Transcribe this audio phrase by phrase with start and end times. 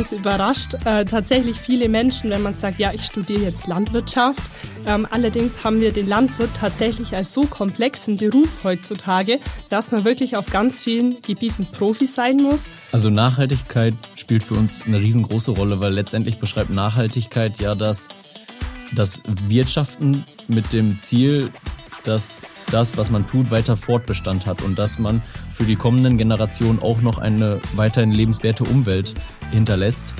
[0.00, 4.40] Es überrascht äh, tatsächlich viele Menschen, wenn man sagt, ja, ich studiere jetzt Landwirtschaft.
[4.86, 10.38] Ähm, allerdings haben wir den Landwirt tatsächlich als so komplexen Beruf heutzutage, dass man wirklich
[10.38, 12.70] auf ganz vielen Gebieten Profi sein muss.
[12.92, 18.08] Also Nachhaltigkeit spielt für uns eine riesengroße Rolle, weil letztendlich beschreibt Nachhaltigkeit ja das,
[18.94, 21.52] das Wirtschaften mit dem Ziel,
[22.04, 22.38] dass
[22.70, 25.22] das, was man tut, weiter Fortbestand hat und dass man
[25.52, 29.14] für die kommenden Generationen auch noch eine weiterhin lebenswerte Umwelt
[29.50, 30.14] hinterlässt.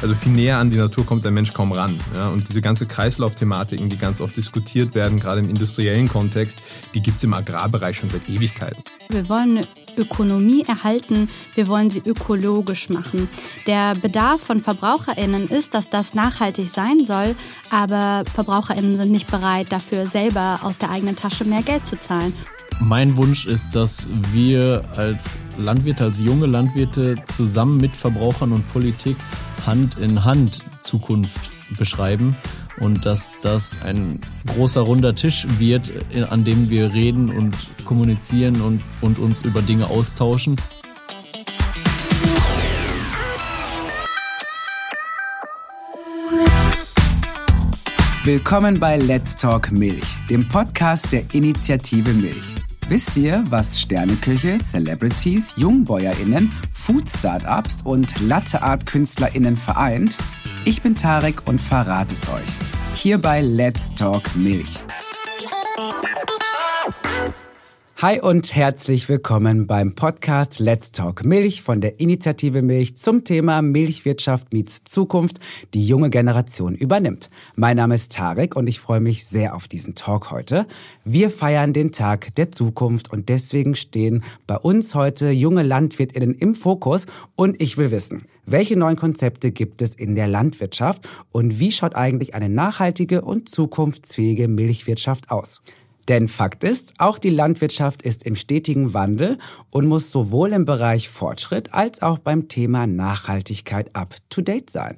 [0.00, 1.98] Also viel näher an die Natur kommt der Mensch kaum ran.
[2.14, 2.28] Ja?
[2.28, 6.60] Und diese ganze Kreislaufthematiken, die ganz oft diskutiert werden, gerade im industriellen Kontext,
[6.94, 8.82] die gibt's im Agrarbereich schon seit Ewigkeiten.
[9.08, 9.66] Wir wollen
[9.98, 13.28] Ökonomie erhalten, wir wollen sie ökologisch machen.
[13.66, 17.34] Der Bedarf von Verbraucherinnen ist, dass das nachhaltig sein soll,
[17.70, 22.32] aber Verbraucherinnen sind nicht bereit, dafür selber aus der eigenen Tasche mehr Geld zu zahlen.
[22.80, 29.16] Mein Wunsch ist, dass wir als Landwirte, als junge Landwirte zusammen mit Verbrauchern und Politik
[29.66, 32.36] Hand in Hand Zukunft beschreiben
[32.80, 35.92] und dass das ein großer runder Tisch wird,
[36.30, 37.54] an dem wir reden und
[37.84, 40.56] kommunizieren und, und uns über Dinge austauschen.
[48.24, 52.54] Willkommen bei Let's Talk Milch, dem Podcast der Initiative Milch.
[52.88, 60.18] Wisst ihr, was Sterneköche, Celebrities, JungbäuerInnen, Food-Startups und Latte-Art-KünstlerInnen vereint?
[60.64, 62.42] Ich bin Tarek und verrate es euch.
[62.94, 64.82] Hier bei Let's Talk Milch.
[68.00, 73.60] Hi und herzlich willkommen beim Podcast Let's Talk Milch von der Initiative Milch zum Thema
[73.60, 75.40] Milchwirtschaft meets Zukunft,
[75.74, 77.28] die junge Generation übernimmt.
[77.56, 80.68] Mein Name ist Tarek und ich freue mich sehr auf diesen Talk heute.
[81.02, 86.54] Wir feiern den Tag der Zukunft und deswegen stehen bei uns heute junge Landwirtinnen im
[86.54, 91.72] Fokus und ich will wissen, welche neuen Konzepte gibt es in der Landwirtschaft und wie
[91.72, 95.62] schaut eigentlich eine nachhaltige und zukunftsfähige Milchwirtschaft aus?
[96.08, 99.36] Denn Fakt ist, auch die Landwirtschaft ist im stetigen Wandel
[99.70, 104.96] und muss sowohl im Bereich Fortschritt als auch beim Thema Nachhaltigkeit up-to-date sein.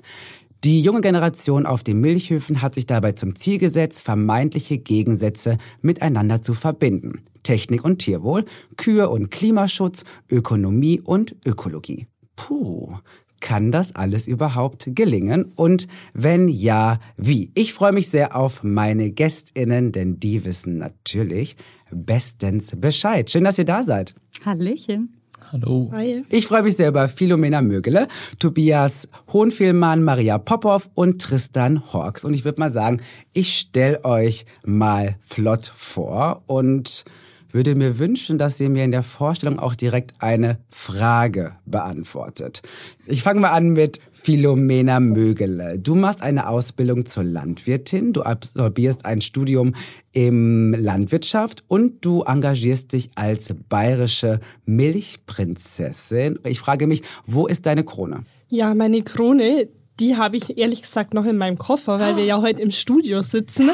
[0.62, 6.42] Die junge Generation auf den Milchhöfen hat sich dabei zum Ziel gesetzt, vermeintliche Gegensätze miteinander
[6.42, 7.22] zu verbinden.
[7.42, 8.44] Technik und Tierwohl,
[8.76, 12.06] Kühe und Klimaschutz, Ökonomie und Ökologie.
[12.36, 12.98] Puh,
[13.40, 15.52] kann das alles überhaupt gelingen?
[15.56, 17.50] Und wenn ja, wie?
[17.54, 21.56] Ich freue mich sehr auf meine Gästinnen, denn die wissen natürlich
[21.90, 23.30] bestens Bescheid.
[23.30, 24.14] Schön, dass ihr da seid.
[24.44, 25.20] Hallöchen.
[25.52, 25.90] Hallo.
[25.92, 26.22] Hi.
[26.28, 28.06] Ich freue mich sehr über Philomena Mögele,
[28.38, 32.24] Tobias Hohenfehlmann, Maria Popov und Tristan Horks.
[32.24, 33.00] Und ich würde mal sagen,
[33.32, 37.04] ich stelle euch mal flott vor und
[37.52, 42.62] würde mir wünschen, dass ihr mir in der Vorstellung auch direkt eine Frage beantwortet.
[43.06, 45.78] Ich fange mal an mit Philomena Mögele.
[45.78, 49.74] Du machst eine Ausbildung zur Landwirtin, du absolvierst ein Studium
[50.12, 56.38] im Landwirtschaft und du engagierst dich als bayerische Milchprinzessin.
[56.44, 58.24] Ich frage mich, wo ist deine Krone?
[58.48, 59.68] Ja, meine Krone,
[60.00, 63.20] die habe ich ehrlich gesagt noch in meinem Koffer, weil wir ja heute im Studio
[63.22, 63.70] sitzen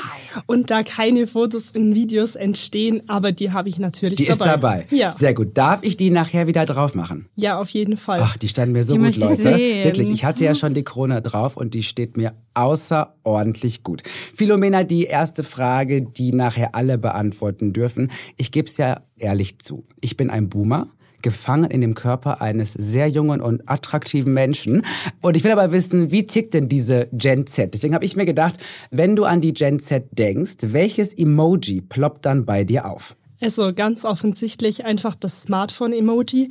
[0.46, 4.34] und da keine Fotos und Videos entstehen, aber die habe ich natürlich Die dabei.
[4.34, 4.86] ist dabei.
[4.90, 5.12] Ja.
[5.12, 5.56] Sehr gut.
[5.56, 7.28] Darf ich die nachher wieder drauf machen?
[7.36, 8.20] Ja, auf jeden Fall.
[8.22, 9.42] Ach, die standen mir so Die gut, Leute.
[9.42, 9.84] sehen.
[9.84, 14.02] Wirklich, ich hatte ja schon die Krone drauf und die steht mir außerordentlich gut.
[14.34, 18.10] Philomena, die erste Frage, die nachher alle beantworten dürfen.
[18.36, 19.86] Ich gebe es ja ehrlich zu.
[20.00, 20.88] Ich bin ein Boomer
[21.26, 24.82] gefangen in dem Körper eines sehr jungen und attraktiven Menschen.
[25.20, 27.74] Und ich will aber wissen, wie tickt denn diese Gen Z?
[27.74, 28.60] Deswegen habe ich mir gedacht,
[28.92, 33.16] wenn du an die Gen Z denkst, welches Emoji ploppt dann bei dir auf?
[33.40, 36.50] Also ganz offensichtlich einfach das Smartphone-Emoji,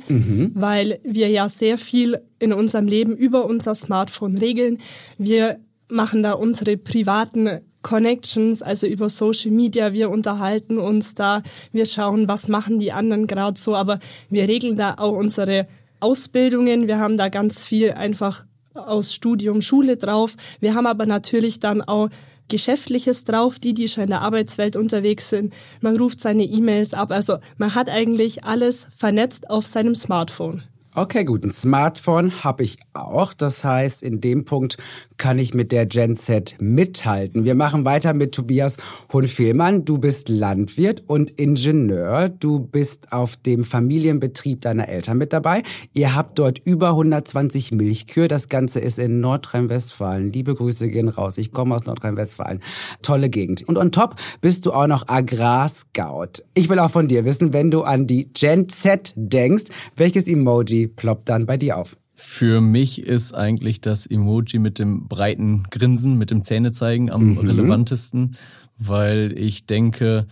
[0.52, 4.76] weil wir ja sehr viel in unserem Leben über unser Smartphone regeln.
[5.16, 5.58] Wir
[5.88, 9.92] machen da unsere privaten Connections, also über Social Media.
[9.92, 14.74] Wir unterhalten uns da, wir schauen, was machen die anderen gerade so, aber wir regeln
[14.74, 15.68] da auch unsere
[16.00, 16.88] Ausbildungen.
[16.88, 18.44] Wir haben da ganz viel einfach
[18.74, 20.34] aus Studium, Schule drauf.
[20.58, 22.08] Wir haben aber natürlich dann auch
[22.48, 25.54] Geschäftliches drauf, die, die schon in der Arbeitswelt unterwegs sind.
[25.80, 27.12] Man ruft seine E-Mails ab.
[27.12, 30.64] Also man hat eigentlich alles vernetzt auf seinem Smartphone.
[30.98, 31.44] Okay, gut.
[31.44, 33.34] Ein Smartphone habe ich auch.
[33.34, 34.78] Das heißt, in dem Punkt
[35.18, 37.44] kann ich mit der Gen Z mithalten.
[37.44, 38.76] Wir machen weiter mit Tobias
[39.12, 39.84] Hohenfehlmann.
[39.84, 42.28] Du bist Landwirt und Ingenieur.
[42.28, 45.62] Du bist auf dem Familienbetrieb deiner Eltern mit dabei.
[45.92, 48.28] Ihr habt dort über 120 Milchkühe.
[48.28, 50.32] Das Ganze ist in Nordrhein-Westfalen.
[50.32, 51.38] Liebe Grüße gehen raus.
[51.38, 52.60] Ich komme aus Nordrhein-Westfalen.
[53.02, 53.66] Tolle Gegend.
[53.68, 56.42] Und on top bist du auch noch Agrarscout.
[56.54, 59.64] Ich will auch von dir wissen, wenn du an die Gen Z denkst,
[59.96, 61.96] welches Emoji ploppt dann bei dir auf?
[62.18, 67.38] Für mich ist eigentlich das Emoji mit dem breiten Grinsen, mit dem Zähnezeigen am mhm.
[67.38, 68.36] relevantesten,
[68.78, 70.26] weil ich denke,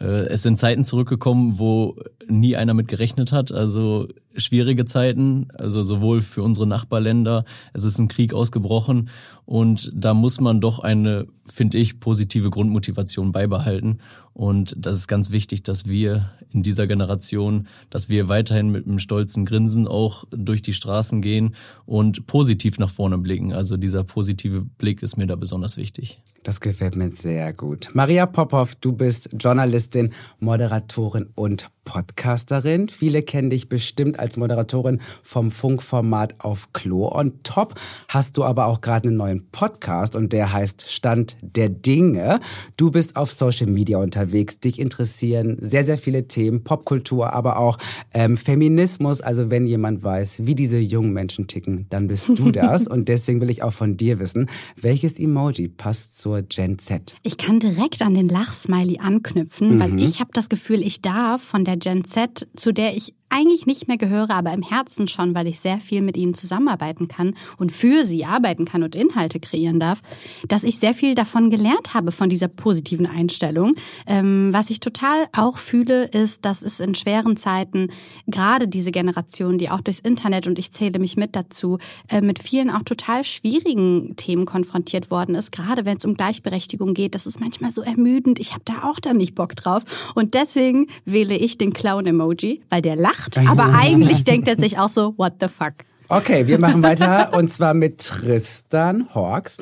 [0.00, 1.96] äh, es sind Zeiten zurückgekommen, wo
[2.26, 3.52] nie einer mit gerechnet hat.
[3.52, 9.10] Also schwierige Zeiten, also sowohl für unsere Nachbarländer, es ist ein Krieg ausgebrochen
[9.46, 13.98] und da muss man doch eine, finde ich, positive Grundmotivation beibehalten.
[14.32, 18.98] Und das ist ganz wichtig, dass wir in dieser Generation, dass wir weiterhin mit einem
[18.98, 21.54] stolzen Grinsen auch durch die Straßen gehen
[21.86, 23.52] und positiv nach vorne blicken.
[23.52, 26.20] Also dieser positive Blick ist mir da besonders wichtig.
[26.42, 27.88] Das gefällt mir sehr gut.
[27.94, 30.10] Maria Popov, du bist Journalistin,
[30.40, 32.88] Moderatorin und Podcasterin.
[32.88, 37.74] Viele kennen dich bestimmt als Moderatorin vom Funkformat auf Klo on Top.
[38.08, 42.40] Hast du aber auch gerade einen neuen Podcast und der heißt Stand der Dinge.
[42.76, 44.58] Du bist auf Social Media unterwegs.
[44.58, 47.78] Dich interessieren sehr, sehr viele Themen, Popkultur, aber auch
[48.12, 49.20] ähm, Feminismus.
[49.20, 52.88] Also wenn jemand weiß, wie diese jungen Menschen ticken, dann bist du das.
[52.88, 57.16] und deswegen will ich auch von dir wissen, welches Emoji passt zur Gen Z?
[57.22, 59.80] Ich kann direkt an den Lachsmiley anknüpfen, mhm.
[59.80, 63.66] weil ich habe das Gefühl, ich darf von der Gen Z, zu der ich eigentlich
[63.66, 67.34] nicht mehr gehöre, aber im Herzen schon, weil ich sehr viel mit ihnen zusammenarbeiten kann
[67.58, 70.00] und für sie arbeiten kann und Inhalte kreieren darf,
[70.48, 73.74] dass ich sehr viel davon gelernt habe, von dieser positiven Einstellung.
[74.06, 77.88] Ähm, was ich total auch fühle, ist, dass es in schweren Zeiten
[78.26, 81.78] gerade diese Generation, die auch durchs Internet, und ich zähle mich mit dazu,
[82.08, 86.94] äh, mit vielen auch total schwierigen Themen konfrontiert worden ist, gerade wenn es um Gleichberechtigung
[86.94, 87.14] geht.
[87.14, 88.38] Das ist manchmal so ermüdend.
[88.38, 89.82] Ich habe da auch dann nicht Bock drauf.
[90.14, 94.78] Und deswegen wähle ich den Clown-Emoji, weil der lacht lacht, aber eigentlich denkt er sich
[94.78, 95.74] auch so, what the fuck.
[96.08, 99.56] Okay, wir machen weiter und zwar mit Tristan Hawks.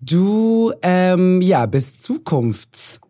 [0.00, 3.00] Du ähm, ja bist Zukunfts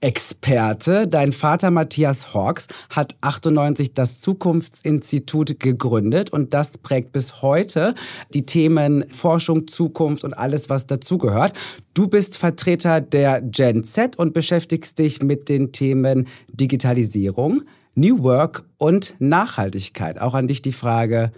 [0.00, 1.06] Experte.
[1.06, 7.94] Dein Vater Matthias Hawks hat 98 das Zukunftsinstitut gegründet und das prägt bis heute
[8.32, 11.52] die Themen Forschung, Zukunft und alles, was dazugehört.
[11.92, 17.62] Du bist Vertreter der Gen Z und beschäftigst dich mit den Themen Digitalisierung,
[17.94, 20.20] New Work und Nachhaltigkeit.
[20.20, 21.32] Auch an dich die Frage,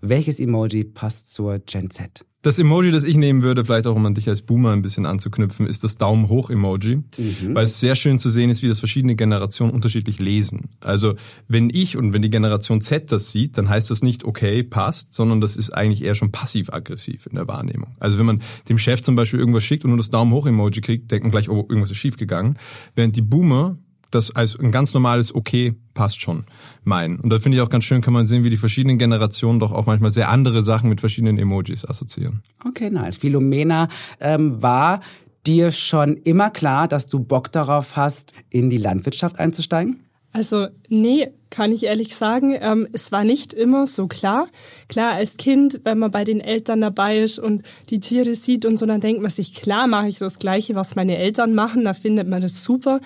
[0.00, 2.24] welches Emoji passt zur Gen Z?
[2.46, 5.04] Das Emoji, das ich nehmen würde, vielleicht auch um an dich als Boomer ein bisschen
[5.04, 7.54] anzuknüpfen, ist das Daumen hoch Emoji, mhm.
[7.54, 10.76] weil es sehr schön zu sehen ist, wie das verschiedene Generationen unterschiedlich lesen.
[10.78, 11.14] Also
[11.48, 15.12] wenn ich und wenn die Generation Z das sieht, dann heißt das nicht okay, passt,
[15.12, 17.96] sondern das ist eigentlich eher schon passiv-aggressiv in der Wahrnehmung.
[17.98, 20.82] Also wenn man dem Chef zum Beispiel irgendwas schickt und nur das Daumen hoch Emoji
[20.82, 22.58] kriegt, denkt man gleich, oh, irgendwas ist schiefgegangen.
[22.94, 23.76] Während die Boomer
[24.10, 26.44] das als ein ganz normales Okay passt schon
[26.84, 27.18] meinen.
[27.20, 29.72] Und da finde ich auch ganz schön, kann man sehen, wie die verschiedenen Generationen doch
[29.72, 32.42] auch manchmal sehr andere Sachen mit verschiedenen Emojis assoziieren.
[32.64, 33.16] Okay, nice.
[33.16, 33.88] Philomena
[34.20, 35.00] ähm, war
[35.46, 40.05] dir schon immer klar, dass du Bock darauf hast, in die Landwirtschaft einzusteigen?
[40.36, 42.54] Also nee, kann ich ehrlich sagen.
[42.60, 44.48] Ähm, es war nicht immer so klar.
[44.86, 48.78] Klar, als Kind, wenn man bei den Eltern dabei ist und die Tiere sieht und
[48.78, 51.94] so, dann denkt man sich, klar mache ich das Gleiche, was meine Eltern machen, da
[51.94, 53.00] findet man das super.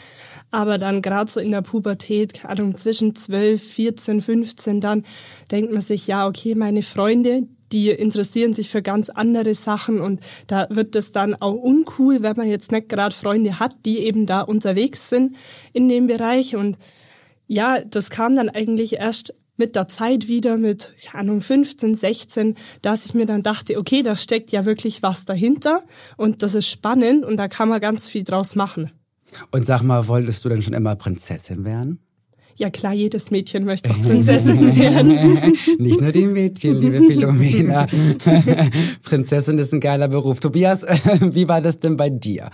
[0.50, 5.04] Aber dann gerade so in der Pubertät, keine Ahnung, zwischen 12, 14, 15, dann
[5.52, 10.20] denkt man sich, ja, okay, meine Freunde, die interessieren sich für ganz andere Sachen und
[10.46, 14.26] da wird es dann auch uncool, wenn man jetzt nicht gerade Freunde hat, die eben
[14.26, 15.36] da unterwegs sind
[15.72, 16.78] in dem Bereich und
[17.50, 22.54] ja, das kam dann eigentlich erst mit der Zeit wieder, mit, keine Ahnung, 15, 16,
[22.80, 25.82] dass ich mir dann dachte, okay, da steckt ja wirklich was dahinter
[26.16, 28.92] und das ist spannend und da kann man ganz viel draus machen.
[29.50, 31.98] Und sag mal, wolltest du denn schon immer Prinzessin werden?
[32.54, 35.56] Ja klar, jedes Mädchen möchte doch Prinzessin werden.
[35.78, 37.86] Nicht nur die Mädchen, liebe Philomena.
[39.02, 40.38] Prinzessin ist ein geiler Beruf.
[40.38, 42.50] Tobias, wie war das denn bei dir?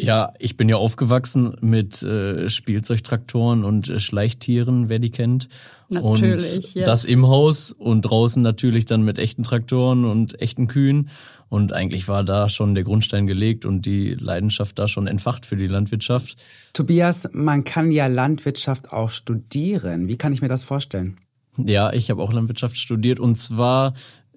[0.00, 5.48] Ja, ich bin ja aufgewachsen mit äh, Spielzeugtraktoren und äh, Schleichtieren, wer die kennt.
[5.88, 6.84] Natürlich, und yes.
[6.84, 11.10] das im Haus und draußen natürlich dann mit echten Traktoren und echten Kühen.
[11.48, 15.56] Und eigentlich war da schon der Grundstein gelegt und die Leidenschaft da schon entfacht für
[15.56, 16.36] die Landwirtschaft.
[16.72, 20.08] Tobias, man kann ja Landwirtschaft auch studieren.
[20.08, 21.18] Wie kann ich mir das vorstellen?
[21.56, 23.94] Ja, ich habe auch Landwirtschaft studiert und zwar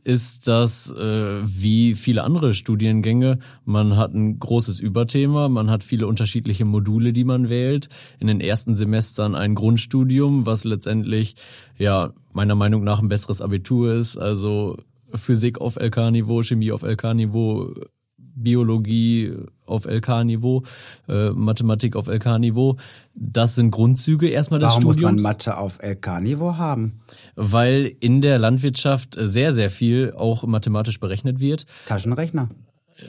[0.08, 3.40] ist das äh, wie viele andere Studiengänge.
[3.66, 7.90] Man hat ein großes Überthema, man hat viele unterschiedliche Module, die man wählt.
[8.18, 11.36] In den ersten Semestern ein Grundstudium, was letztendlich
[11.78, 14.16] ja meiner Meinung nach ein besseres Abitur ist.
[14.16, 14.78] Also
[15.14, 17.74] Physik auf LK-Niveau, Chemie auf LK-Niveau,
[18.44, 19.34] Biologie
[19.66, 20.64] auf LK-Niveau,
[21.08, 22.78] äh, Mathematik auf LK-Niveau.
[23.14, 25.04] Das sind Grundzüge erstmal des Warum Studiums.
[25.04, 27.00] Warum muss man Mathe auf LK-Niveau haben?
[27.36, 31.66] Weil in der Landwirtschaft sehr, sehr viel auch mathematisch berechnet wird.
[31.86, 32.50] Taschenrechner.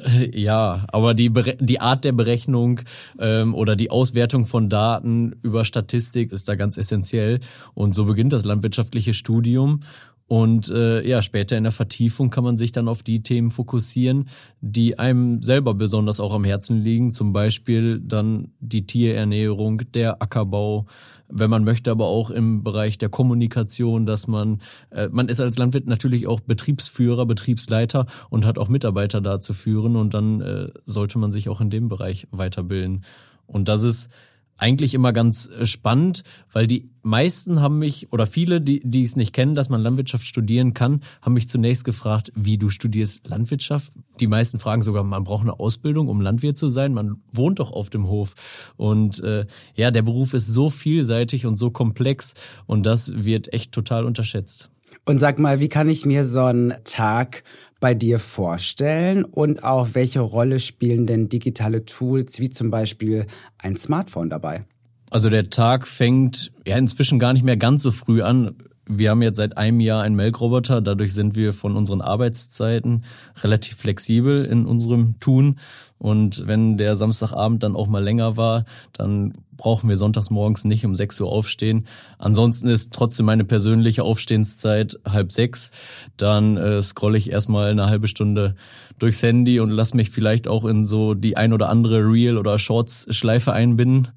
[0.05, 2.81] Äh, ja, aber die, die Art der Berechnung
[3.19, 7.41] ähm, oder die Auswertung von Daten über Statistik ist da ganz essentiell.
[7.75, 9.81] Und so beginnt das landwirtschaftliche Studium.
[10.29, 14.29] Und äh, ja, später in der Vertiefung kann man sich dann auf die Themen fokussieren,
[14.61, 17.13] die einem selber besonders auch am Herzen liegen.
[17.13, 20.85] Zum Beispiel dann die Tierernährung, der Ackerbau,
[21.31, 25.57] wenn man möchte, aber auch im Bereich der Kommunikation, dass man, äh, man ist als
[25.57, 30.69] Landwirt natürlich auch Betriebsführer, Betriebsleiter und hat auch Mitarbeiter da zu führen und dann äh,
[30.85, 33.03] sollte man sich auch in dem Bereich weiterbilden.
[33.47, 34.11] Und das ist
[34.59, 39.17] eigentlich immer ganz äh, spannend, weil die meisten haben mich, oder viele, die, die es
[39.17, 43.93] nicht kennen, dass man Landwirtschaft studieren kann, haben mich zunächst gefragt, wie du studierst Landwirtschaft.
[44.21, 46.93] Die meisten fragen sogar, man braucht eine Ausbildung, um Landwirt zu sein.
[46.93, 48.35] Man wohnt doch auf dem Hof.
[48.77, 52.35] Und äh, ja, der Beruf ist so vielseitig und so komplex
[52.67, 54.71] und das wird echt total unterschätzt.
[55.05, 57.43] Und sag mal, wie kann ich mir so einen Tag
[57.81, 63.27] bei dir vorstellen und auch welche Rolle spielen denn digitale Tools wie zum Beispiel
[63.59, 64.65] ein Smartphone dabei?
[65.11, 68.57] Also der Tag fängt ja inzwischen gar nicht mehr ganz so früh an.
[68.87, 73.05] Wir haben jetzt seit einem Jahr einen Melkroboter, dadurch sind wir von unseren Arbeitszeiten
[73.43, 75.59] relativ flexibel in unserem Tun.
[75.99, 80.87] Und wenn der Samstagabend dann auch mal länger war, dann brauchen wir sonntags morgens nicht
[80.87, 81.87] um 6 Uhr aufstehen.
[82.19, 85.73] Ansonsten ist trotzdem meine persönliche Aufstehenszeit halb sechs.
[86.17, 88.55] Dann äh, scrolle ich erstmal eine halbe Stunde
[88.99, 92.59] durchs Handy und lass mich vielleicht auch in so die ein oder andere Reel- oder
[92.59, 94.09] Shorts-Schleife einbinden.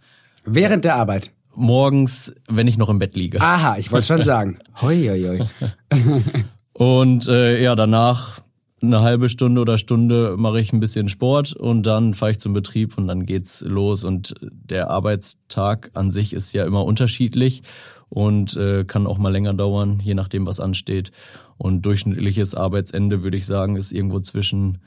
[0.46, 1.32] Während der Arbeit?
[1.54, 3.42] Morgens, wenn ich noch im Bett liege.
[3.42, 4.60] Aha, ich wollte schon sagen.
[4.82, 5.48] Hoi, hoi,
[5.92, 5.94] hoi.
[6.74, 8.42] und äh, ja, danach
[8.82, 12.54] eine halbe Stunde oder Stunde mache ich ein bisschen Sport und dann fahre ich zum
[12.54, 14.04] Betrieb und dann geht's los.
[14.04, 17.62] Und der Arbeitstag an sich ist ja immer unterschiedlich
[18.10, 21.12] und äh, kann auch mal länger dauern, je nachdem, was ansteht.
[21.58, 24.80] Und durchschnittliches Arbeitsende, würde ich sagen, ist irgendwo zwischen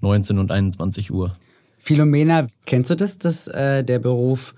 [0.00, 1.36] 19 und 21 Uhr.
[1.76, 4.54] Philomena, kennst du das, dass äh, der Beruf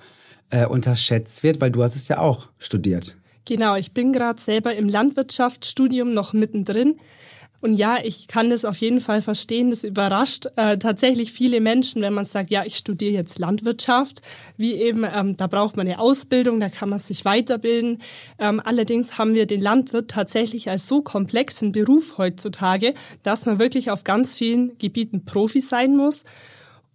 [0.50, 1.60] äh, unterschätzt wird?
[1.60, 3.16] Weil du hast es ja auch studiert.
[3.44, 6.96] Genau, ich bin gerade selber im Landwirtschaftsstudium noch mittendrin.
[7.64, 9.70] Und ja, ich kann das auf jeden Fall verstehen.
[9.70, 14.20] Das überrascht äh, tatsächlich viele Menschen, wenn man sagt, ja, ich studiere jetzt Landwirtschaft.
[14.58, 18.02] Wie eben, ähm, da braucht man eine Ausbildung, da kann man sich weiterbilden.
[18.38, 22.92] Ähm, allerdings haben wir den Landwirt tatsächlich als so komplexen Beruf heutzutage,
[23.22, 26.24] dass man wirklich auf ganz vielen Gebieten Profi sein muss.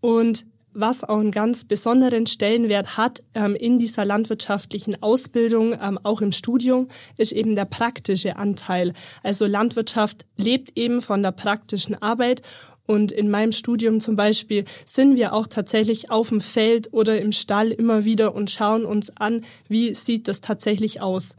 [0.01, 0.45] Und
[0.79, 6.31] was auch einen ganz besonderen Stellenwert hat ähm, in dieser landwirtschaftlichen Ausbildung, ähm, auch im
[6.31, 8.93] Studium, ist eben der praktische Anteil.
[9.23, 12.41] Also Landwirtschaft lebt eben von der praktischen Arbeit
[12.89, 17.31] und in meinem Studium zum Beispiel sind wir auch tatsächlich auf dem Feld oder im
[17.31, 21.37] Stall immer wieder und schauen uns an, wie sieht das tatsächlich aus.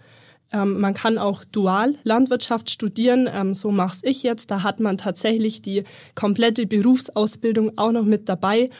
[0.52, 4.50] Ähm, man kann auch dual Landwirtschaft studieren, ähm, so mache ich jetzt.
[4.52, 5.82] Da hat man tatsächlich die
[6.14, 8.70] komplette Berufsausbildung auch noch mit dabei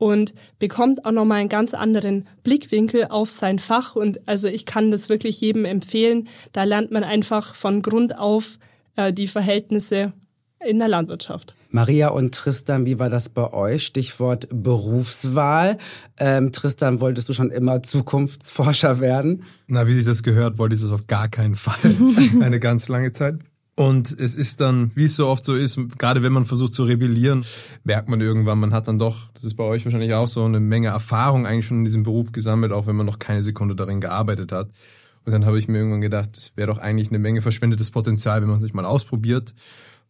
[0.00, 3.94] und bekommt auch nochmal einen ganz anderen Blickwinkel auf sein Fach.
[3.94, 6.26] Und also ich kann das wirklich jedem empfehlen.
[6.52, 8.58] Da lernt man einfach von Grund auf
[8.96, 10.14] äh, die Verhältnisse
[10.64, 11.54] in der Landwirtschaft.
[11.68, 13.84] Maria und Tristan, wie war das bei euch?
[13.84, 15.76] Stichwort Berufswahl.
[16.16, 19.44] Ähm, Tristan, wolltest du schon immer Zukunftsforscher werden?
[19.66, 21.94] Na, wie sich das gehört, wollte ich das auf gar keinen Fall.
[22.40, 23.38] Eine ganz lange Zeit.
[23.80, 26.84] Und es ist dann, wie es so oft so ist, gerade wenn man versucht zu
[26.84, 27.46] rebellieren,
[27.82, 30.60] merkt man irgendwann, man hat dann doch, das ist bei euch wahrscheinlich auch so, eine
[30.60, 34.02] Menge Erfahrung eigentlich schon in diesem Beruf gesammelt, auch wenn man noch keine Sekunde darin
[34.02, 34.68] gearbeitet hat.
[35.24, 38.42] Und dann habe ich mir irgendwann gedacht, es wäre doch eigentlich eine Menge verschwendetes Potenzial,
[38.42, 39.54] wenn man sich mal ausprobiert.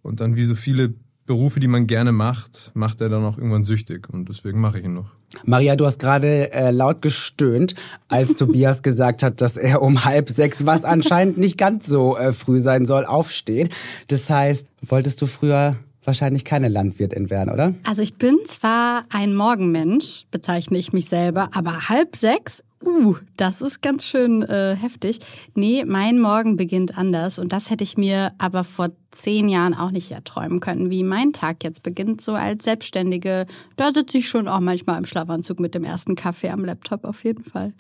[0.03, 0.95] Und dann wie so viele
[1.27, 4.09] Berufe, die man gerne macht, macht er dann auch irgendwann süchtig.
[4.11, 5.13] Und deswegen mache ich ihn noch.
[5.45, 7.75] Maria, du hast gerade äh, laut gestöhnt,
[8.09, 12.33] als Tobias gesagt hat, dass er um halb sechs, was anscheinend nicht ganz so äh,
[12.33, 13.73] früh sein soll, aufsteht.
[14.09, 17.75] Das heißt, wolltest du früher wahrscheinlich keine Landwirtin werden, oder?
[17.85, 23.61] Also ich bin zwar ein Morgenmensch, bezeichne ich mich selber, aber halb sechs Uh, das
[23.61, 25.21] ist ganz schön äh, heftig.
[25.55, 29.91] Nee, mein Morgen beginnt anders und das hätte ich mir aber vor zehn Jahren auch
[29.91, 33.47] nicht erträumen können, wie mein Tag jetzt beginnt, so als Selbstständige.
[33.77, 37.23] Da sitze ich schon auch manchmal im Schlafanzug mit dem ersten Kaffee am Laptop, auf
[37.23, 37.75] jeden Fall.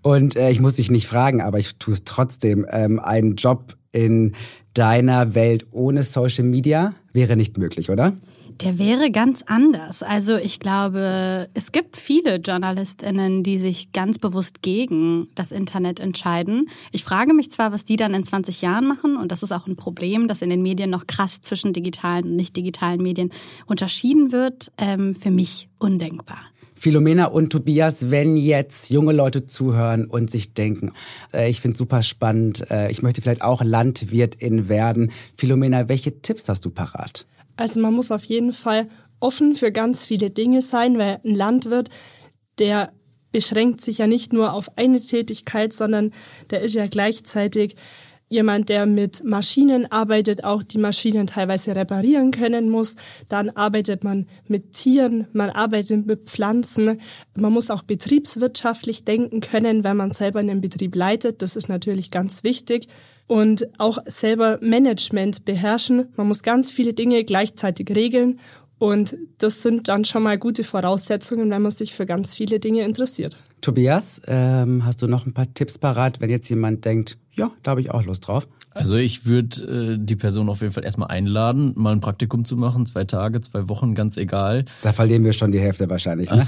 [0.00, 2.64] Und äh, ich muss dich nicht fragen, aber ich tue es trotzdem.
[2.70, 4.34] Ähm, ein Job in
[4.72, 8.14] deiner Welt ohne Social Media wäre nicht möglich, oder?
[8.60, 10.02] Der wäre ganz anders.
[10.02, 16.68] Also ich glaube, es gibt viele Journalistinnen, die sich ganz bewusst gegen das Internet entscheiden.
[16.90, 19.68] Ich frage mich zwar, was die dann in 20 Jahren machen, und das ist auch
[19.68, 23.30] ein Problem, dass in den Medien noch krass zwischen digitalen und nicht digitalen Medien
[23.66, 24.72] unterschieden wird.
[24.76, 26.40] Ähm, für mich undenkbar.
[26.74, 30.92] Philomena und Tobias, wenn jetzt junge Leute zuhören und sich denken,
[31.32, 35.12] äh, ich finde super spannend, äh, ich möchte vielleicht auch Landwirtin werden.
[35.36, 37.24] Philomena, welche Tipps hast du parat?
[37.58, 38.86] Also man muss auf jeden Fall
[39.18, 41.90] offen für ganz viele Dinge sein, weil ein Landwirt,
[42.60, 42.92] der
[43.32, 46.12] beschränkt sich ja nicht nur auf eine Tätigkeit, sondern
[46.50, 47.74] der ist ja gleichzeitig
[48.28, 52.94] jemand, der mit Maschinen arbeitet, auch die Maschinen teilweise reparieren können muss.
[53.28, 57.00] Dann arbeitet man mit Tieren, man arbeitet mit Pflanzen.
[57.34, 61.42] Man muss auch betriebswirtschaftlich denken können, wenn man selber einen Betrieb leitet.
[61.42, 62.86] Das ist natürlich ganz wichtig.
[63.28, 66.08] Und auch selber Management beherrschen.
[66.16, 68.40] Man muss ganz viele Dinge gleichzeitig regeln.
[68.78, 72.84] Und das sind dann schon mal gute Voraussetzungen, wenn man sich für ganz viele Dinge
[72.84, 73.36] interessiert.
[73.60, 77.72] Tobias, ähm, hast du noch ein paar Tipps parat, wenn jetzt jemand denkt, ja, da
[77.72, 78.48] habe ich auch Lust drauf?
[78.78, 82.56] Also ich würde äh, die Person auf jeden Fall erstmal einladen, mal ein Praktikum zu
[82.56, 84.66] machen, zwei Tage, zwei Wochen, ganz egal.
[84.82, 86.30] Da verlieren wir schon die Hälfte wahrscheinlich.
[86.30, 86.46] Ne?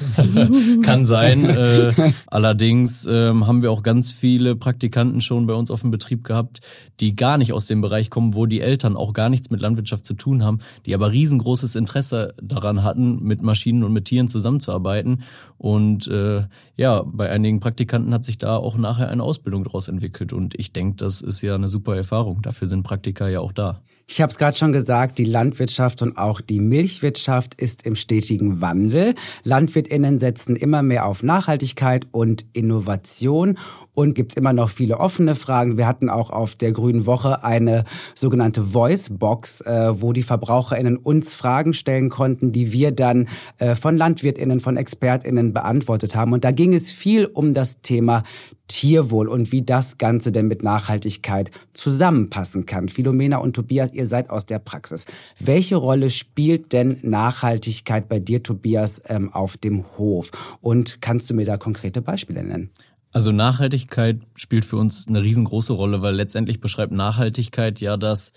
[0.82, 1.44] Kann sein.
[1.44, 6.22] Äh, allerdings ähm, haben wir auch ganz viele Praktikanten schon bei uns auf dem Betrieb
[6.22, 6.60] gehabt,
[7.00, 10.04] die gar nicht aus dem Bereich kommen, wo die Eltern auch gar nichts mit Landwirtschaft
[10.04, 15.24] zu tun haben, die aber riesengroßes Interesse daran hatten, mit Maschinen und mit Tieren zusammenzuarbeiten.
[15.58, 16.44] Und äh,
[16.80, 20.32] ja, bei einigen Praktikanten hat sich da auch nachher eine Ausbildung daraus entwickelt.
[20.32, 22.40] Und ich denke, das ist ja eine super Erfahrung.
[22.40, 23.82] Dafür sind Praktika ja auch da.
[24.06, 28.62] Ich habe es gerade schon gesagt, die Landwirtschaft und auch die Milchwirtschaft ist im stetigen
[28.62, 29.14] Wandel.
[29.44, 33.58] Landwirtinnen setzen immer mehr auf Nachhaltigkeit und Innovation
[34.00, 35.76] und gibt's immer noch viele offene Fragen.
[35.76, 40.96] Wir hatten auch auf der Grünen Woche eine sogenannte Voice Box, äh, wo die Verbraucherinnen
[40.96, 43.28] uns Fragen stellen konnten, die wir dann
[43.58, 46.32] äh, von Landwirtinnen, von Expertinnen beantwortet haben.
[46.32, 48.22] Und da ging es viel um das Thema
[48.70, 52.88] Tierwohl und wie das Ganze denn mit Nachhaltigkeit zusammenpassen kann.
[52.88, 55.06] Philomena und Tobias, ihr seid aus der Praxis.
[55.40, 60.30] Welche Rolle spielt denn Nachhaltigkeit bei dir, Tobias, ähm, auf dem Hof?
[60.60, 62.70] Und kannst du mir da konkrete Beispiele nennen?
[63.12, 68.32] Also Nachhaltigkeit spielt für uns eine riesengroße Rolle, weil letztendlich beschreibt Nachhaltigkeit ja das,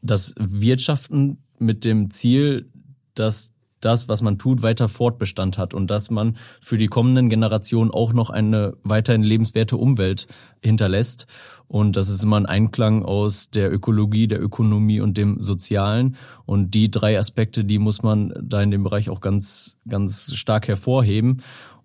[0.00, 2.70] das Wirtschaften mit dem Ziel,
[3.14, 7.90] dass das, was man tut, weiter Fortbestand hat und dass man für die kommenden Generationen
[7.90, 10.26] auch noch eine weiterhin lebenswerte Umwelt
[10.62, 11.26] hinterlässt.
[11.66, 16.16] Und das ist immer ein Einklang aus der Ökologie, der Ökonomie und dem Sozialen.
[16.44, 20.68] Und die drei Aspekte, die muss man da in dem Bereich auch ganz, ganz stark
[20.68, 21.42] hervorheben.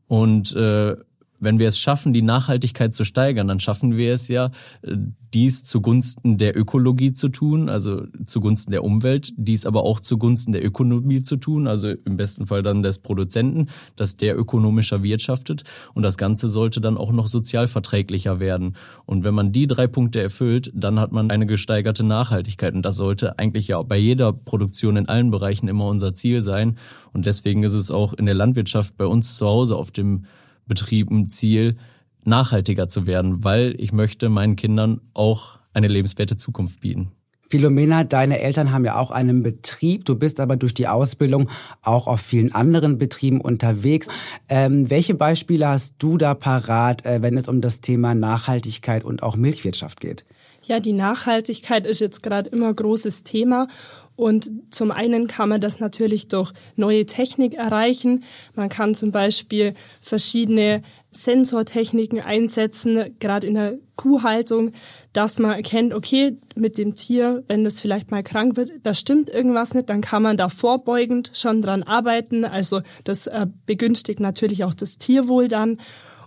[0.08, 0.98] Und äh,
[1.46, 4.98] wenn wir es schaffen, die Nachhaltigkeit zu steigern, dann schaffen wir es ja, äh,
[5.36, 10.66] dies zugunsten der Ökologie zu tun, also zugunsten der Umwelt, dies aber auch zugunsten der
[10.66, 15.64] Ökonomie zu tun, also im besten Fall dann des Produzenten, dass der ökonomischer wirtschaftet.
[15.94, 18.78] Und das Ganze sollte dann auch noch sozial verträglicher werden.
[19.06, 22.74] Und wenn man die drei Punkte erfüllt, dann hat man eine gesteigerte Nachhaltigkeit.
[22.74, 26.78] Und das sollte eigentlich ja bei jeder Produktion in allen Bereichen immer unser Ziel sein.
[27.12, 30.26] Und deswegen ist es auch in der Landwirtschaft bei uns zu Hause auf dem
[30.68, 31.78] Betrieben Ziel,
[32.24, 37.12] nachhaltiger zu werden, weil ich möchte meinen Kindern auch eine lebenswerte Zukunft bieten.
[37.50, 40.06] Philomena, deine Eltern haben ja auch einen Betrieb.
[40.06, 41.50] Du bist aber durch die Ausbildung
[41.84, 44.08] auch auf vielen anderen Betrieben unterwegs.
[44.50, 49.22] Ähm, welche Beispiele hast du da parat, äh, wenn es um das Thema Nachhaltigkeit und
[49.22, 50.26] auch Milchwirtschaft geht?
[50.64, 53.68] Ja, die Nachhaltigkeit ist jetzt gerade immer großes Thema
[54.16, 58.24] und zum einen kann man das natürlich durch neue Technik erreichen.
[58.54, 64.72] Man kann zum Beispiel verschiedene Sensortechniken einsetzen, gerade in der Kuhhaltung,
[65.14, 69.30] dass man erkennt, okay, mit dem Tier, wenn das vielleicht mal krank wird, da stimmt
[69.30, 72.46] irgendwas nicht, dann kann man da vorbeugend schon dran arbeiten.
[72.46, 75.78] Also das äh, begünstigt natürlich auch das Tierwohl dann.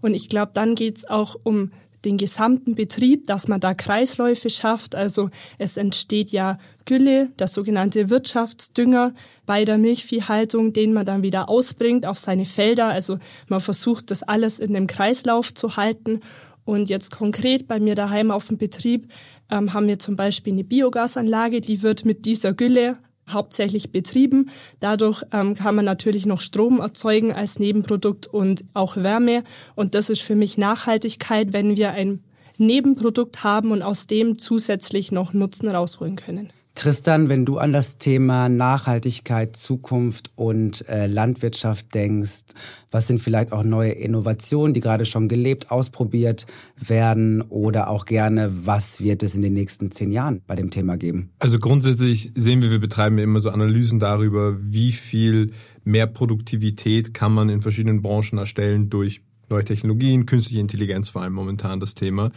[0.01, 1.71] Und ich glaube, dann geht's auch um
[2.05, 4.95] den gesamten Betrieb, dass man da Kreisläufe schafft.
[4.95, 9.13] Also es entsteht ja Gülle, der sogenannte Wirtschaftsdünger
[9.45, 12.87] bei der Milchviehhaltung, den man dann wieder ausbringt auf seine Felder.
[12.87, 16.21] Also man versucht das alles in dem Kreislauf zu halten.
[16.65, 19.13] Und jetzt konkret bei mir daheim auf dem Betrieb
[19.51, 22.97] ähm, haben wir zum Beispiel eine Biogasanlage, die wird mit dieser Gülle
[23.29, 24.49] hauptsächlich betrieben.
[24.81, 29.45] Dadurch ähm, kann man natürlich noch Strom erzeugen als Nebenprodukt und auch Wärme.
[29.75, 32.25] Und das ist für mich Nachhaltigkeit, wenn wir ein
[32.57, 36.51] Nebenprodukt haben und aus dem zusätzlich noch Nutzen rausholen können.
[36.79, 42.45] Tristan, wenn du an das Thema Nachhaltigkeit, Zukunft und äh, Landwirtschaft denkst,
[42.93, 48.65] was sind vielleicht auch neue Innovationen, die gerade schon gelebt, ausprobiert werden oder auch gerne,
[48.65, 51.33] was wird es in den nächsten zehn Jahren bei dem Thema geben?
[51.41, 55.51] Also grundsätzlich sehen wir, wir betreiben immer so Analysen darüber, wie viel
[55.83, 61.33] mehr Produktivität kann man in verschiedenen Branchen erstellen durch neue Technologien, künstliche Intelligenz vor allem
[61.33, 62.31] momentan das Thema.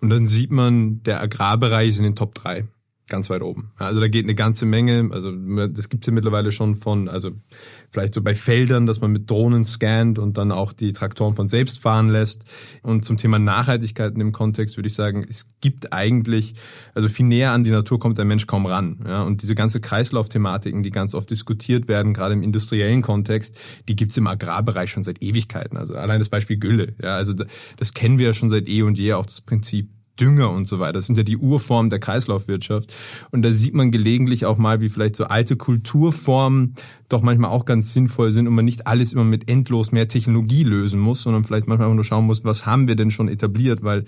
[0.00, 2.68] Und dann sieht man, der Agrarbereich ist in den Top drei
[3.08, 3.72] ganz weit oben.
[3.76, 5.08] Also da geht eine ganze Menge.
[5.12, 7.30] Also das gibt's ja mittlerweile schon von, also
[7.90, 11.48] vielleicht so bei Feldern, dass man mit Drohnen scannt und dann auch die Traktoren von
[11.48, 12.44] selbst fahren lässt.
[12.82, 16.54] Und zum Thema Nachhaltigkeit in dem Kontext würde ich sagen, es gibt eigentlich,
[16.94, 19.00] also viel näher an die Natur kommt der Mensch kaum ran.
[19.06, 23.96] Ja, und diese ganze Kreislaufthematiken, die ganz oft diskutiert werden, gerade im industriellen Kontext, die
[23.96, 25.76] gibt's im Agrarbereich schon seit Ewigkeiten.
[25.76, 26.94] Also allein das Beispiel Gülle.
[27.02, 27.34] Ja, also
[27.76, 30.78] das kennen wir ja schon seit eh und je, auch das Prinzip Dünger und so
[30.78, 30.94] weiter.
[30.94, 32.92] Das sind ja die Urformen der Kreislaufwirtschaft.
[33.30, 36.74] Und da sieht man gelegentlich auch mal, wie vielleicht so alte Kulturformen
[37.08, 40.64] doch manchmal auch ganz sinnvoll sind und man nicht alles immer mit endlos mehr Technologie
[40.64, 43.82] lösen muss, sondern vielleicht manchmal auch nur schauen muss, was haben wir denn schon etabliert,
[43.82, 44.04] weil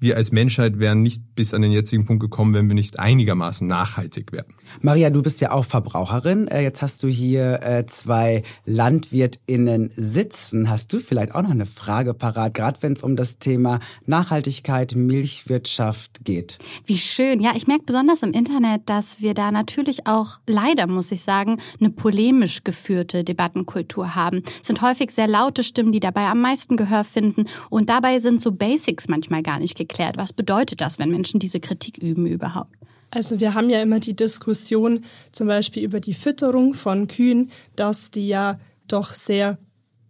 [0.00, 3.66] wir als Menschheit wären nicht bis an den jetzigen Punkt gekommen, wenn wir nicht einigermaßen
[3.66, 4.54] nachhaltig wären.
[4.80, 6.46] Maria, du bist ja auch Verbraucherin.
[6.48, 10.70] Äh, jetzt hast du hier äh, zwei LandwirtInnen sitzen.
[10.70, 14.94] Hast du vielleicht auch noch eine Frage parat, gerade wenn es um das Thema Nachhaltigkeit,
[14.94, 16.58] Milchwirtschaft geht?
[16.86, 17.40] Wie schön.
[17.40, 21.58] Ja, ich merke besonders im Internet, dass wir da natürlich auch leider, muss ich sagen,
[21.80, 24.42] eine polemisch geführte Debattenkultur haben.
[24.60, 27.46] Es sind häufig sehr laute Stimmen, die dabei am meisten Gehör finden.
[27.70, 30.16] Und dabei sind so Basics manchmal gar nicht geklärt.
[30.16, 32.74] Was bedeutet das, wenn Menschen diese Kritik üben überhaupt?
[33.10, 38.10] Also wir haben ja immer die Diskussion zum Beispiel über die Fütterung von Kühen, dass
[38.10, 39.58] die ja doch sehr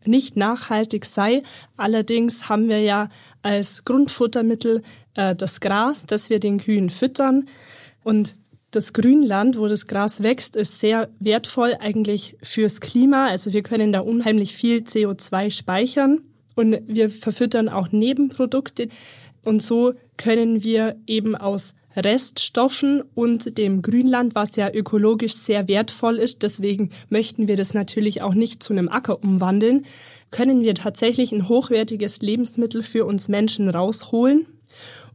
[0.05, 1.43] nicht nachhaltig sei.
[1.77, 3.09] Allerdings haben wir ja
[3.43, 4.83] als Grundfuttermittel
[5.15, 7.49] äh, das Gras, das wir den Kühen füttern.
[8.03, 8.37] Und
[8.71, 13.27] das Grünland, wo das Gras wächst, ist sehr wertvoll eigentlich fürs Klima.
[13.27, 16.21] Also wir können da unheimlich viel CO2 speichern
[16.55, 18.89] und wir verfüttern auch Nebenprodukte.
[19.45, 26.17] Und so können wir eben aus Reststoffen und dem Grünland, was ja ökologisch sehr wertvoll
[26.17, 29.85] ist, deswegen möchten wir das natürlich auch nicht zu einem Acker umwandeln,
[30.31, 34.47] können wir tatsächlich ein hochwertiges Lebensmittel für uns Menschen rausholen.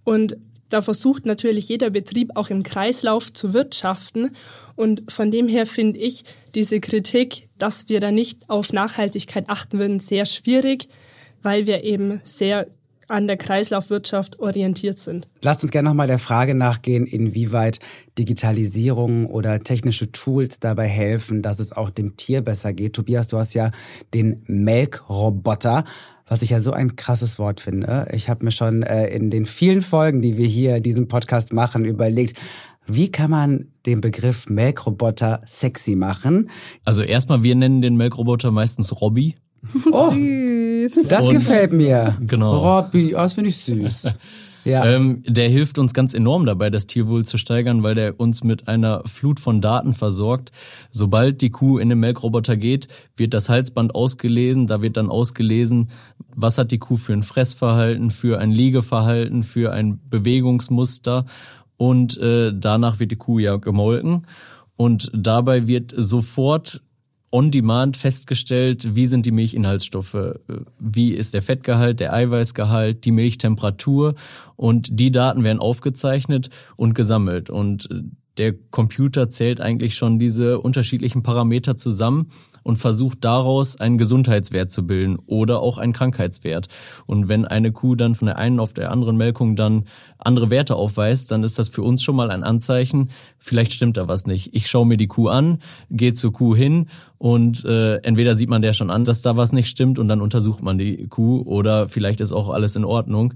[0.03, 0.37] Und
[0.69, 4.31] da versucht natürlich jeder Betrieb auch im Kreislauf zu wirtschaften.
[4.75, 6.23] Und von dem her finde ich
[6.55, 10.87] diese Kritik, dass wir da nicht auf Nachhaltigkeit achten würden, sehr schwierig,
[11.43, 12.67] weil wir eben sehr
[13.07, 15.27] an der Kreislaufwirtschaft orientiert sind.
[15.41, 17.79] Lasst uns gerne nochmal der Frage nachgehen, inwieweit
[18.17, 22.93] Digitalisierung oder technische Tools dabei helfen, dass es auch dem Tier besser geht.
[22.93, 23.71] Tobias, du hast ja
[24.13, 25.83] den Melkroboter
[26.25, 28.07] was ich ja so ein krasses Wort finde.
[28.13, 31.85] Ich habe mir schon äh, in den vielen Folgen, die wir hier diesen Podcast machen,
[31.85, 32.39] überlegt,
[32.85, 36.49] wie kann man den Begriff Melkroboter sexy machen?
[36.83, 39.35] Also erstmal, wir nennen den Melkroboter meistens Robby.
[39.91, 40.52] Oh, süß.
[41.07, 42.17] Das und, gefällt mir.
[42.21, 42.57] Genau.
[42.57, 44.07] Robby, oh, das finde ich süß.
[44.65, 44.85] Ja.
[44.85, 48.67] Ähm, der hilft uns ganz enorm dabei, das Tierwohl zu steigern, weil der uns mit
[48.67, 50.51] einer Flut von Daten versorgt.
[50.89, 54.67] Sobald die Kuh in den Melkroboter geht, wird das Halsband ausgelesen.
[54.67, 55.89] Da wird dann ausgelesen,
[56.33, 61.25] was hat die Kuh für ein Fressverhalten, für ein Liegeverhalten, für ein Bewegungsmuster.
[61.75, 64.27] Und äh, danach wird die Kuh ja gemolken.
[64.77, 66.81] Und dabei wird sofort
[67.33, 70.35] on demand festgestellt, wie sind die Milchinhaltsstoffe,
[70.79, 74.13] wie ist der Fettgehalt, der Eiweißgehalt, die Milchtemperatur
[74.55, 77.49] und die Daten werden aufgezeichnet und gesammelt.
[77.49, 77.89] Und
[78.37, 82.29] der Computer zählt eigentlich schon diese unterschiedlichen Parameter zusammen
[82.63, 86.67] und versucht daraus einen Gesundheitswert zu bilden oder auch einen Krankheitswert.
[87.05, 89.83] Und wenn eine Kuh dann von der einen auf der anderen Melkung dann
[90.17, 94.07] andere Werte aufweist, dann ist das für uns schon mal ein Anzeichen, vielleicht stimmt da
[94.07, 94.55] was nicht.
[94.55, 98.61] Ich schaue mir die Kuh an, gehe zur Kuh hin und äh, entweder sieht man
[98.61, 101.89] der schon an, dass da was nicht stimmt und dann untersucht man die Kuh oder
[101.89, 103.33] vielleicht ist auch alles in Ordnung.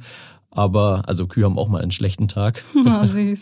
[0.58, 2.64] Aber, also Kühe haben auch mal einen schlechten Tag.
[2.76, 3.42] Oh, süß.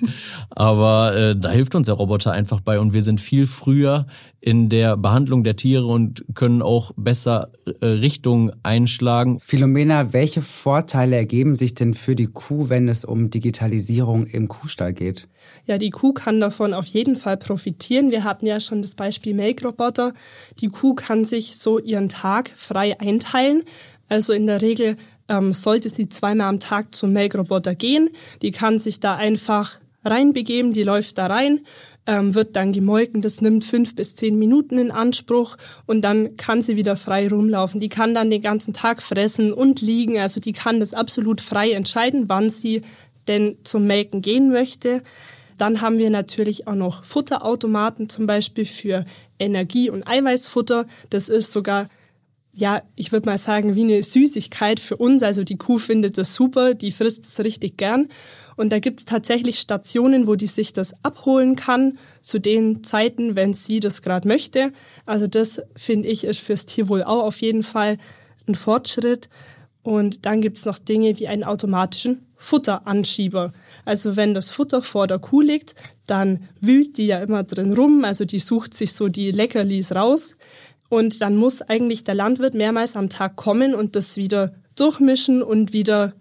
[0.50, 4.06] Aber äh, da hilft uns der Roboter einfach bei und wir sind viel früher
[4.42, 9.40] in der Behandlung der Tiere und können auch besser äh, Richtungen einschlagen.
[9.40, 14.92] Philomena, welche Vorteile ergeben sich denn für die Kuh, wenn es um Digitalisierung im Kuhstall
[14.92, 15.30] geht?
[15.68, 18.12] Ja, die Kuh kann davon auf jeden Fall profitieren.
[18.12, 20.12] Wir hatten ja schon das Beispiel Melkroboter.
[20.60, 23.64] Die Kuh kann sich so ihren Tag frei einteilen.
[24.10, 24.98] Also in der Regel
[25.30, 28.10] ähm, sollte sie zweimal am Tag zum Melkroboter gehen.
[28.42, 31.62] Die kann sich da einfach reinbegeben, die läuft da rein,
[32.06, 33.22] ähm, wird dann gemolken.
[33.22, 37.80] Das nimmt fünf bis zehn Minuten in Anspruch und dann kann sie wieder frei rumlaufen.
[37.80, 40.20] Die kann dann den ganzen Tag fressen und liegen.
[40.20, 42.84] Also die kann das absolut frei entscheiden, wann sie
[43.28, 45.02] denn zum Melken gehen möchte.
[45.58, 49.06] Dann haben wir natürlich auch noch Futterautomaten, zum Beispiel für
[49.40, 50.86] Energie- und Eiweißfutter.
[51.10, 51.90] Das ist sogar
[52.58, 55.24] ja, ich würde mal sagen, wie eine Süßigkeit für uns.
[55.24, 58.08] Also die Kuh findet das super, die frisst es richtig gern.
[58.56, 63.36] Und da gibt es tatsächlich Stationen, wo die sich das abholen kann, zu den Zeiten,
[63.36, 64.72] wenn sie das gerade möchte.
[65.06, 67.98] Also das, finde ich, ist fürs Tierwohl auch auf jeden Fall
[68.48, 69.30] ein Fortschritt.
[69.84, 73.54] Und dann gibt's noch Dinge wie einen automatischen Futteranschieber.
[73.84, 75.76] Also wenn das Futter vor der Kuh liegt,
[76.08, 80.36] dann wühlt die ja immer drin rum, also die sucht sich so die Leckerlis raus.
[80.90, 85.74] Und dann muss eigentlich der Landwirt mehrmals am Tag kommen und das wieder durchmischen und
[85.74, 86.14] wieder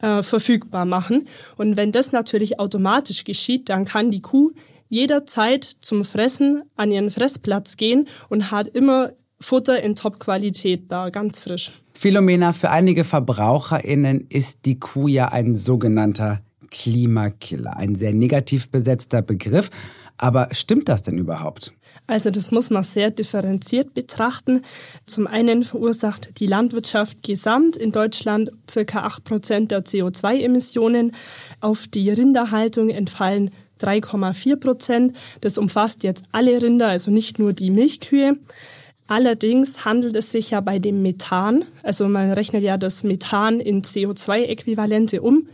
[0.00, 1.28] äh, verfügbar machen.
[1.56, 4.52] Und wenn das natürlich automatisch geschieht, dann kann die Kuh
[4.88, 11.40] jederzeit zum Fressen an ihren Fressplatz gehen und hat immer Futter in Top-Qualität da, ganz
[11.40, 11.72] frisch.
[11.94, 17.76] Philomena, für einige VerbraucherInnen ist die Kuh ja ein sogenannter Klimakiller.
[17.76, 19.70] Ein sehr negativ besetzter Begriff.
[20.18, 21.72] Aber stimmt das denn überhaupt?
[22.06, 24.62] Also das muss man sehr differenziert betrachten.
[25.06, 31.14] Zum einen verursacht die Landwirtschaft gesamt in Deutschland circa acht Prozent der CO2-Emissionen.
[31.60, 33.50] Auf die Rinderhaltung entfallen
[33.80, 35.16] 3,4 Prozent.
[35.40, 38.38] Das umfasst jetzt alle Rinder, also nicht nur die Milchkühe.
[39.10, 43.80] Allerdings handelt es sich ja bei dem Methan, also man rechnet ja das Methan in
[43.80, 45.48] CO2-Äquivalente um.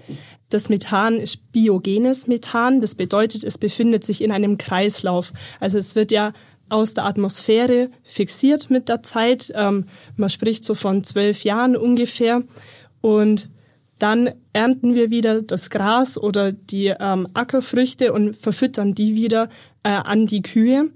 [0.51, 2.81] Das Methan ist biogenes Methan.
[2.81, 5.33] Das bedeutet, es befindet sich in einem Kreislauf.
[5.61, 6.33] Also es wird ja
[6.69, 9.53] aus der Atmosphäre fixiert mit der Zeit.
[9.55, 12.43] Ähm, man spricht so von zwölf Jahren ungefähr.
[13.01, 13.51] Und
[13.99, 19.49] dann ernten wir wieder das Gras oder die ähm, Ackerfrüchte und verfüttern die wieder
[19.83, 20.91] äh, an die Kühe.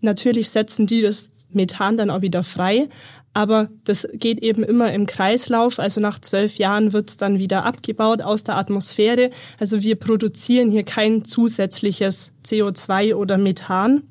[0.00, 2.88] Natürlich setzen die das Methan dann auch wieder frei,
[3.38, 5.78] aber das geht eben immer im Kreislauf.
[5.78, 9.30] Also nach zwölf Jahren wird es dann wieder abgebaut aus der Atmosphäre.
[9.60, 14.02] Also wir produzieren hier kein zusätzliches CO2 oder Methan.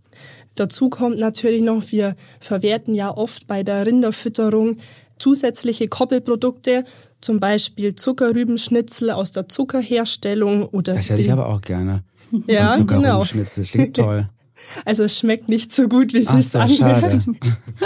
[0.56, 4.78] Dazu kommt natürlich noch, wir verwerten ja oft bei der Rinderfütterung
[5.20, 6.86] zusätzliche Koppelprodukte,
[7.20, 10.94] zum Beispiel Zuckerrübenschnitzel aus der Zuckerherstellung oder.
[10.94, 12.06] Das hätte ich aber auch gerne.
[12.48, 13.20] Ja, so genau.
[13.20, 14.30] Zuckerrübenschnitzel, klingt toll.
[14.86, 17.26] Also es schmeckt nicht so gut, wie es sich so, anhört.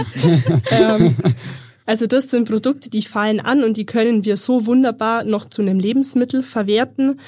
[0.71, 1.15] ähm,
[1.85, 5.61] also das sind Produkte, die fallen an und die können wir so wunderbar noch zu
[5.61, 7.19] einem Lebensmittel verwerten.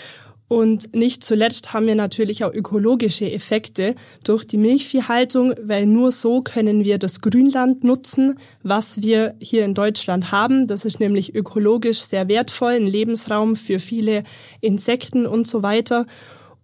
[0.47, 6.41] Und nicht zuletzt haben wir natürlich auch ökologische Effekte durch die Milchviehhaltung, weil nur so
[6.41, 10.67] können wir das Grünland nutzen, was wir hier in Deutschland haben.
[10.67, 14.23] Das ist nämlich ökologisch sehr wertvoll, ein Lebensraum für viele
[14.61, 16.05] Insekten und so weiter.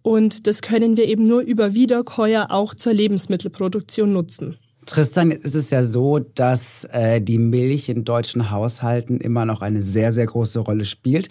[0.02, 4.58] Und das können wir eben nur über Wiederkäuer auch zur Lebensmittelproduktion nutzen.
[4.86, 9.62] Tristan, jetzt ist es ja so, dass äh, die Milch in deutschen Haushalten immer noch
[9.62, 11.30] eine sehr, sehr große Rolle spielt.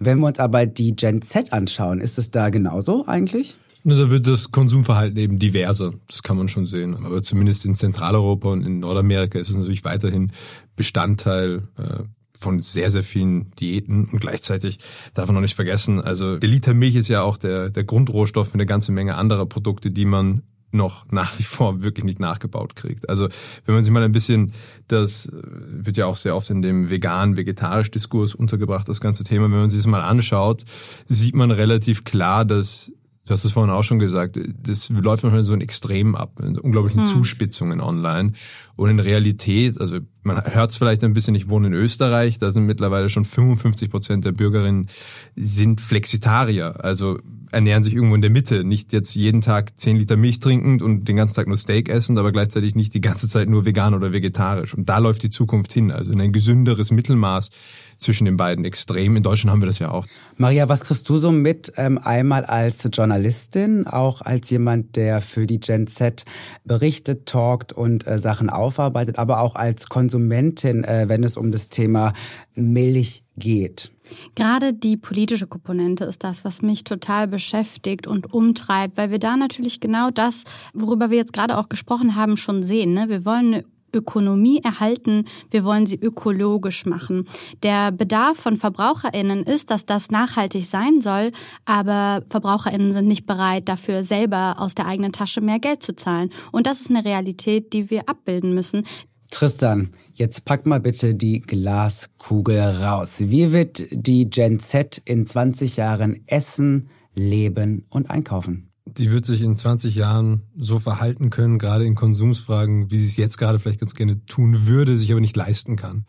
[0.00, 3.56] Wenn wir uns aber die Gen Z anschauen, ist es da genauso eigentlich?
[3.84, 5.92] Da wird das Konsumverhalten eben diverser.
[6.08, 6.96] Das kann man schon sehen.
[6.96, 10.32] Aber zumindest in Zentraleuropa und in Nordamerika ist es natürlich weiterhin
[10.74, 12.02] Bestandteil äh,
[12.38, 14.06] von sehr, sehr vielen Diäten.
[14.06, 14.78] Und gleichzeitig
[15.14, 18.48] darf man noch nicht vergessen, also der Liter Milch ist ja auch der, der Grundrohstoff
[18.48, 22.76] für eine ganze Menge anderer Produkte, die man noch nach wie vor wirklich nicht nachgebaut
[22.76, 23.08] kriegt.
[23.08, 23.28] Also
[23.64, 24.52] wenn man sich mal ein bisschen,
[24.88, 29.60] das wird ja auch sehr oft in dem vegan-vegetarisch Diskurs untergebracht, das ganze Thema, wenn
[29.60, 30.64] man sich das mal anschaut,
[31.06, 32.92] sieht man relativ klar, dass
[33.26, 36.58] Du hast es vorhin auch schon gesagt, das läuft manchmal so in Extremen ab, in
[36.58, 37.06] unglaublichen Hm.
[37.06, 38.32] Zuspitzungen online.
[38.76, 42.50] Und in Realität, also man hört es vielleicht ein bisschen, ich wohne in Österreich, da
[42.52, 44.86] sind mittlerweile schon 55 Prozent der Bürgerinnen
[45.34, 47.18] sind Flexitarier, also
[47.50, 51.06] ernähren sich irgendwo in der Mitte, nicht jetzt jeden Tag 10 Liter Milch trinkend und
[51.08, 54.12] den ganzen Tag nur Steak essen, aber gleichzeitig nicht die ganze Zeit nur vegan oder
[54.12, 54.74] vegetarisch.
[54.74, 57.50] Und da läuft die Zukunft hin, also in ein gesünderes Mittelmaß
[57.98, 59.16] zwischen den beiden Extremen.
[59.16, 60.06] In Deutschland haben wir das ja auch.
[60.36, 65.46] Maria, was kriegst du so mit, ähm, einmal als Journalistin, auch als jemand, der für
[65.46, 66.24] die Gen Z
[66.64, 71.68] berichtet, talkt und äh, Sachen aufarbeitet, aber auch als Konsumentin, äh, wenn es um das
[71.68, 72.12] Thema
[72.54, 73.92] Milch geht?
[74.34, 79.36] Gerade die politische Komponente ist das, was mich total beschäftigt und umtreibt, weil wir da
[79.36, 82.94] natürlich genau das, worüber wir jetzt gerade auch gesprochen haben, schon sehen.
[82.94, 83.08] Ne?
[83.08, 83.64] Wir wollen eine
[83.96, 87.26] Ökonomie erhalten, wir wollen sie ökologisch machen.
[87.62, 91.32] Der Bedarf von Verbraucherinnen ist, dass das nachhaltig sein soll,
[91.64, 96.30] aber Verbraucherinnen sind nicht bereit, dafür selber aus der eigenen Tasche mehr Geld zu zahlen.
[96.52, 98.84] Und das ist eine Realität, die wir abbilden müssen.
[99.30, 103.16] Tristan, jetzt pack mal bitte die Glaskugel raus.
[103.18, 108.65] Wie wird die Gen Z in 20 Jahren essen, leben und einkaufen?
[108.98, 113.16] Die wird sich in 20 Jahren so verhalten können, gerade in Konsumsfragen, wie sie es
[113.16, 116.06] jetzt gerade vielleicht ganz gerne tun würde, sich aber nicht leisten kann.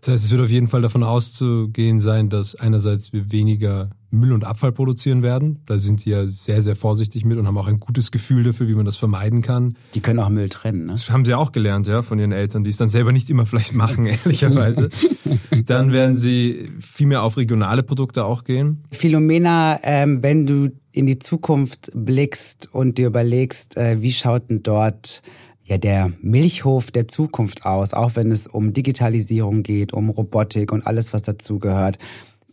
[0.00, 4.32] Das heißt, es wird auf jeden Fall davon auszugehen sein, dass einerseits wir weniger Müll
[4.32, 5.60] und Abfall produzieren werden.
[5.66, 8.68] Da sind die ja sehr, sehr vorsichtig mit und haben auch ein gutes Gefühl dafür,
[8.68, 9.76] wie man das vermeiden kann.
[9.94, 10.92] Die können auch Müll trennen, ne?
[10.92, 13.44] Das haben sie auch gelernt, ja, von ihren Eltern, die es dann selber nicht immer
[13.44, 14.88] vielleicht machen, ehrlicherweise.
[15.66, 18.84] Dann werden sie viel mehr auf regionale Produkte auch gehen.
[18.90, 24.62] Philomena, ähm, wenn du in die Zukunft blickst und dir überlegst, äh, wie schaut denn
[24.62, 25.22] dort
[25.68, 30.86] ja der Milchhof der Zukunft aus, auch wenn es um Digitalisierung geht, um Robotik und
[30.86, 31.98] alles, was dazu gehört.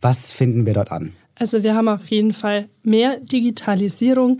[0.01, 1.13] Was finden wir dort an?
[1.35, 4.39] Also wir haben auf jeden Fall mehr Digitalisierung.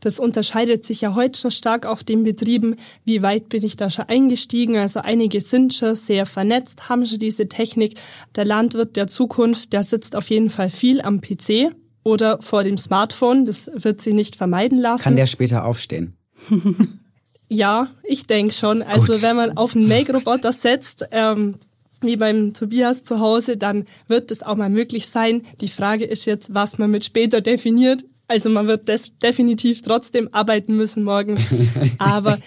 [0.00, 2.76] Das unterscheidet sich ja heute schon stark auf den Betrieben.
[3.04, 4.76] Wie weit bin ich da schon eingestiegen?
[4.76, 7.94] Also einige sind schon sehr vernetzt, haben schon diese Technik.
[8.36, 12.76] Der Landwirt der Zukunft, der sitzt auf jeden Fall viel am PC oder vor dem
[12.76, 13.46] Smartphone.
[13.46, 15.04] Das wird sich nicht vermeiden lassen.
[15.04, 16.16] Kann der später aufstehen?
[17.48, 18.82] Ja, ich denke schon.
[18.82, 19.22] Also Gut.
[19.22, 21.56] wenn man auf einen Make-Roboter setzt, ähm,
[22.00, 25.42] wie beim Tobias zu Hause, dann wird es auch mal möglich sein.
[25.60, 28.04] Die Frage ist jetzt, was man mit später definiert.
[28.26, 31.42] Also man wird das definitiv trotzdem arbeiten müssen morgens.
[31.98, 32.38] Aber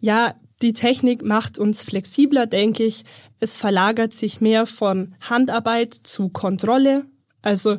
[0.00, 3.04] ja, die Technik macht uns flexibler, denke ich.
[3.40, 7.04] Es verlagert sich mehr von Handarbeit zu Kontrolle.
[7.42, 7.76] Also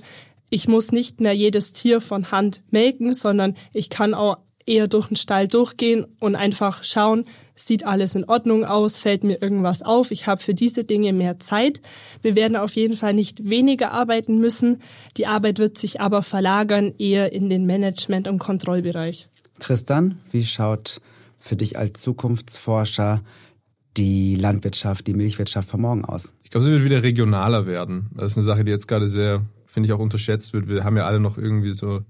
[0.50, 5.08] ich muss nicht mehr jedes Tier von Hand melken, sondern ich kann auch eher durch
[5.08, 7.26] den Stall durchgehen und einfach schauen,
[7.56, 11.40] sieht alles in Ordnung aus, fällt mir irgendwas auf, ich habe für diese Dinge mehr
[11.40, 11.82] Zeit.
[12.22, 14.82] Wir werden auf jeden Fall nicht weniger arbeiten müssen,
[15.18, 19.30] die Arbeit wird sich aber verlagern eher in den Management- und Kontrollbereich.
[19.60, 21.00] Tristan, wie schaut
[21.40, 23.22] für dich als Zukunftsforscher
[23.98, 26.34] die Landwirtschaft, die Milchwirtschaft von morgen aus?
[26.44, 28.10] Ich glaube, sie wird wieder regionaler werden.
[28.16, 30.68] Das ist eine Sache, die jetzt gerade sehr, finde ich, auch unterschätzt wird.
[30.68, 32.02] Wir haben ja alle noch irgendwie so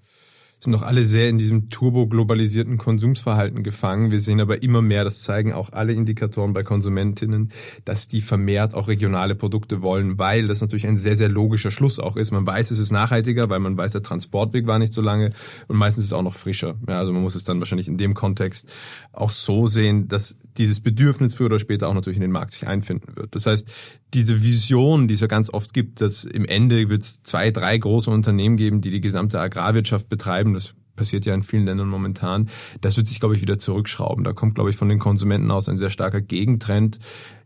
[0.59, 4.11] sind noch alle sehr in diesem turbo-globalisierten Konsumsverhalten gefangen.
[4.11, 7.51] Wir sehen aber immer mehr, das zeigen auch alle Indikatoren bei Konsumentinnen,
[7.83, 11.99] dass die vermehrt auch regionale Produkte wollen, weil das natürlich ein sehr, sehr logischer Schluss
[11.99, 12.31] auch ist.
[12.31, 15.31] Man weiß, es ist nachhaltiger, weil man weiß, der Transportweg war nicht so lange
[15.67, 16.75] und meistens ist es auch noch frischer.
[16.87, 18.73] Ja, also man muss es dann wahrscheinlich in dem Kontext
[19.11, 22.67] auch so sehen, dass dieses Bedürfnis früher oder später auch natürlich in den Markt sich
[22.67, 23.35] einfinden wird.
[23.35, 23.71] Das heißt,
[24.13, 27.77] diese Vision, die es ja ganz oft gibt, dass im Ende wird es zwei, drei
[27.77, 32.49] große Unternehmen geben, die die gesamte Agrarwirtschaft betreiben, das passiert ja in vielen Ländern momentan,
[32.81, 34.23] das wird sich, glaube ich, wieder zurückschrauben.
[34.23, 36.99] Da kommt, glaube ich, von den Konsumenten aus ein sehr starker Gegentrend.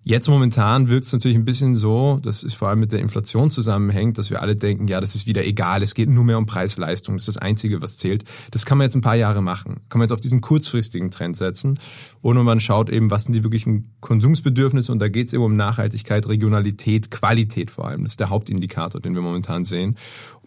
[0.03, 3.49] Jetzt momentan wirkt es natürlich ein bisschen so, dass es vor allem mit der Inflation
[3.49, 6.45] zusammenhängt, dass wir alle denken, ja, das ist wieder egal, es geht nur mehr um
[6.45, 8.23] Preis-Leistung, das ist das Einzige, was zählt.
[8.51, 9.81] Das kann man jetzt ein paar Jahre machen.
[9.89, 11.77] Kann man jetzt auf diesen kurzfristigen Trend setzen.
[12.21, 15.55] Und man schaut eben, was sind die wirklichen Konsumsbedürfnisse und da geht es eben um
[15.55, 18.03] Nachhaltigkeit, Regionalität, Qualität vor allem.
[18.03, 19.97] Das ist der Hauptindikator, den wir momentan sehen.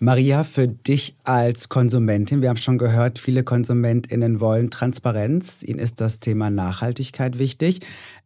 [0.00, 5.62] Maria, für dich als Konsumentin, wir haben schon gehört, viele KonsumentInnen wollen Transparenz.
[5.62, 7.80] Ihnen ist das Thema Nachhaltigkeit wichtig.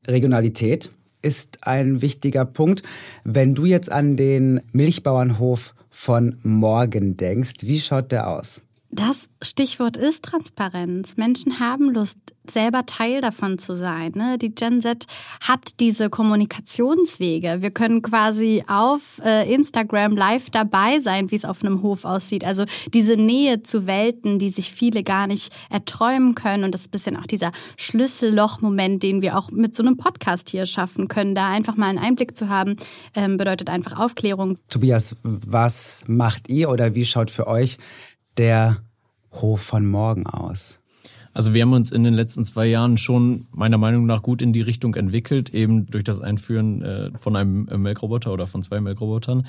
[0.07, 0.91] Regionalität
[1.27, 2.85] ist ein wichtiger Punkt.
[3.25, 8.63] Wenn du jetzt an den Milchbauernhof von morgen denkst, wie schaut der aus?
[8.91, 11.17] Das Stichwort ist Transparenz.
[11.17, 12.19] Menschen haben Lust,
[12.49, 14.13] selber Teil davon zu sein.
[14.15, 14.39] Ne?
[14.39, 15.07] Die Gen Z
[15.41, 17.59] hat diese Kommunikationswege.
[17.61, 22.45] Wir können quasi auf äh, Instagram live dabei sein, wie es auf einem Hof aussieht.
[22.45, 26.63] Also diese Nähe zu Welten, die sich viele gar nicht erträumen können.
[26.63, 30.49] Und das ist ein bisschen auch dieser Schlüsselloch-Moment, den wir auch mit so einem Podcast
[30.49, 31.35] hier schaffen können.
[31.35, 32.77] Da einfach mal einen Einblick zu haben,
[33.15, 34.59] ähm, bedeutet einfach Aufklärung.
[34.69, 37.79] Tobias, was macht ihr oder wie schaut für euch
[38.39, 38.79] der
[39.33, 40.81] Hof von morgen aus?
[41.37, 44.55] Also wir haben uns in den letzten zwei Jahren schon meiner Meinung nach gut in
[44.55, 48.81] die Richtung entwickelt, eben durch das Einführen äh, von einem äh, Melkroboter oder von zwei
[48.81, 49.47] Melkrobotern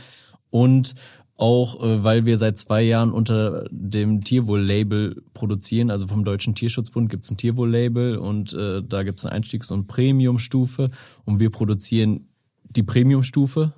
[0.49, 0.95] und
[1.37, 7.09] auch äh, weil wir seit zwei Jahren unter dem Tierwohl-Label produzieren, also vom Deutschen Tierschutzbund
[7.09, 10.89] gibt es ein Tierwohl-Label und äh, da gibt es eine Einstiegs- und Premiumstufe
[11.23, 12.27] und wir produzieren
[12.69, 13.73] die Premium-Stufe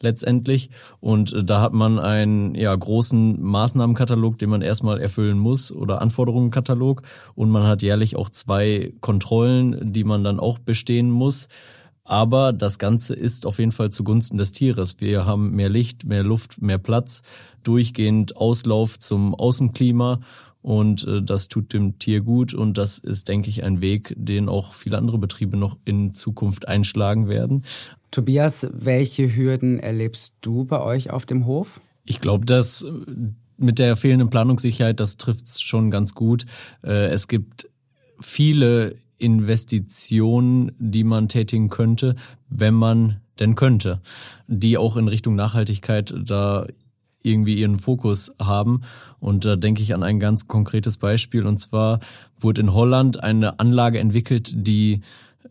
[0.00, 0.70] letztendlich.
[1.00, 6.02] Und äh, da hat man einen ja, großen Maßnahmenkatalog, den man erstmal erfüllen muss oder
[6.02, 7.02] Anforderungenkatalog.
[7.34, 11.48] Und man hat jährlich auch zwei Kontrollen, die man dann auch bestehen muss.
[12.04, 15.00] Aber das Ganze ist auf jeden Fall zugunsten des Tieres.
[15.00, 17.22] Wir haben mehr Licht, mehr Luft, mehr Platz,
[17.62, 20.20] durchgehend Auslauf zum Außenklima
[20.64, 24.48] und äh, das tut dem Tier gut und das ist, denke ich, ein Weg, den
[24.48, 27.64] auch viele andere Betriebe noch in Zukunft einschlagen werden.
[28.14, 31.80] Tobias, welche Hürden erlebst du bei euch auf dem Hof?
[32.04, 32.86] Ich glaube, dass
[33.56, 36.46] mit der fehlenden Planungssicherheit, das trifft schon ganz gut.
[36.84, 37.68] Äh, es gibt
[38.20, 42.14] viele Investitionen, die man tätigen könnte,
[42.48, 44.00] wenn man denn könnte,
[44.46, 46.68] die auch in Richtung Nachhaltigkeit da
[47.20, 48.82] irgendwie ihren Fokus haben.
[49.18, 51.46] Und da denke ich an ein ganz konkretes Beispiel.
[51.46, 51.98] Und zwar
[52.38, 55.00] wurde in Holland eine Anlage entwickelt, die äh,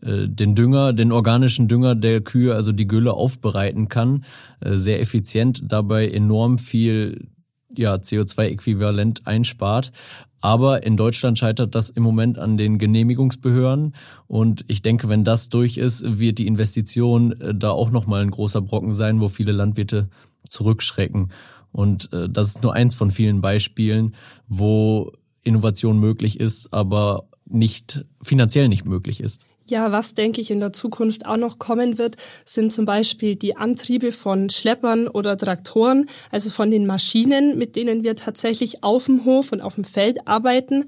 [0.04, 4.24] den Dünger, den organischen Dünger der Kühe, also die Gülle aufbereiten kann,
[4.60, 7.28] äh, sehr effizient, dabei enorm viel
[7.74, 9.92] ja, CO2-Äquivalent einspart.
[10.40, 13.94] Aber in Deutschland scheitert das im Moment an den Genehmigungsbehörden.
[14.26, 18.30] Und ich denke, wenn das durch ist, wird die Investition äh, da auch nochmal ein
[18.30, 20.10] großer Brocken sein, wo viele Landwirte
[20.48, 21.32] zurückschrecken.
[21.72, 24.14] Und das ist nur eins von vielen Beispielen,
[24.46, 25.10] wo
[25.42, 29.46] Innovation möglich ist, aber nicht finanziell nicht möglich ist.
[29.66, 33.56] Ja, was denke ich in der Zukunft auch noch kommen wird, sind zum Beispiel die
[33.56, 39.24] Antriebe von Schleppern oder Traktoren, also von den Maschinen, mit denen wir tatsächlich auf dem
[39.24, 40.84] Hof und auf dem Feld arbeiten.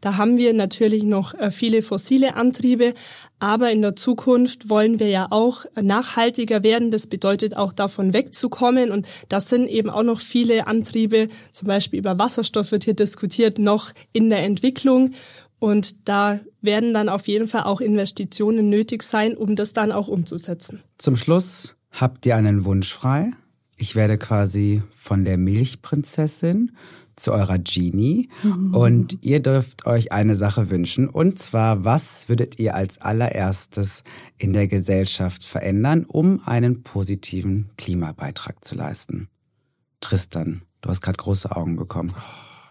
[0.00, 2.94] Da haben wir natürlich noch äh, viele fossile Antriebe,
[3.40, 6.90] aber in der Zukunft wollen wir ja auch nachhaltiger werden.
[6.90, 8.90] Das bedeutet auch davon wegzukommen.
[8.90, 13.58] Und das sind eben auch noch viele Antriebe, zum Beispiel über Wasserstoff wird hier diskutiert,
[13.58, 15.14] noch in der Entwicklung.
[15.58, 20.08] Und da werden dann auf jeden Fall auch Investitionen nötig sein, um das dann auch
[20.08, 20.80] umzusetzen.
[20.98, 23.32] Zum Schluss habt ihr einen Wunsch frei?
[23.76, 26.72] Ich werde quasi von der Milchprinzessin
[27.18, 28.74] zu eurer Genie mhm.
[28.74, 34.04] und ihr dürft euch eine Sache wünschen und zwar, was würdet ihr als allererstes
[34.36, 39.28] in der Gesellschaft verändern, um einen positiven Klimabeitrag zu leisten?
[40.00, 42.14] Tristan, du hast gerade große Augen bekommen.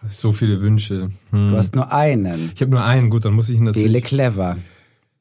[0.08, 1.10] So viele Wünsche.
[1.30, 1.50] Hm.
[1.50, 2.52] Du hast nur einen.
[2.54, 3.88] Ich habe nur einen, gut, dann muss ich natürlich.
[3.88, 4.56] Wähle clever.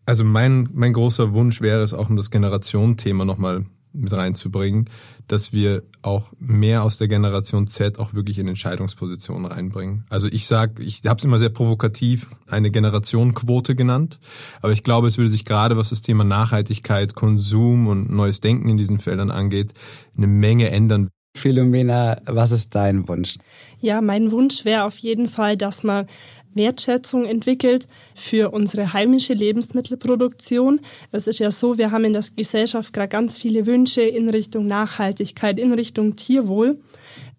[0.05, 4.85] Also mein, mein großer Wunsch wäre es auch, um das Generationenthema nochmal mit reinzubringen,
[5.27, 10.05] dass wir auch mehr aus der Generation Z auch wirklich in Entscheidungspositionen reinbringen.
[10.09, 14.19] Also ich sage, ich habe es immer sehr provokativ eine Generationenquote genannt,
[14.61, 18.69] aber ich glaube, es würde sich gerade, was das Thema Nachhaltigkeit, Konsum und neues Denken
[18.69, 19.73] in diesen Feldern angeht,
[20.15, 21.09] eine Menge ändern.
[21.37, 23.37] Philomena, was ist dein Wunsch?
[23.79, 26.07] Ja, mein Wunsch wäre auf jeden Fall, dass man
[26.57, 30.81] Wertschätzung entwickelt für unsere heimische Lebensmittelproduktion.
[31.11, 34.67] Es ist ja so, wir haben in der Gesellschaft gerade ganz viele Wünsche in Richtung
[34.67, 36.79] Nachhaltigkeit, in Richtung Tierwohl.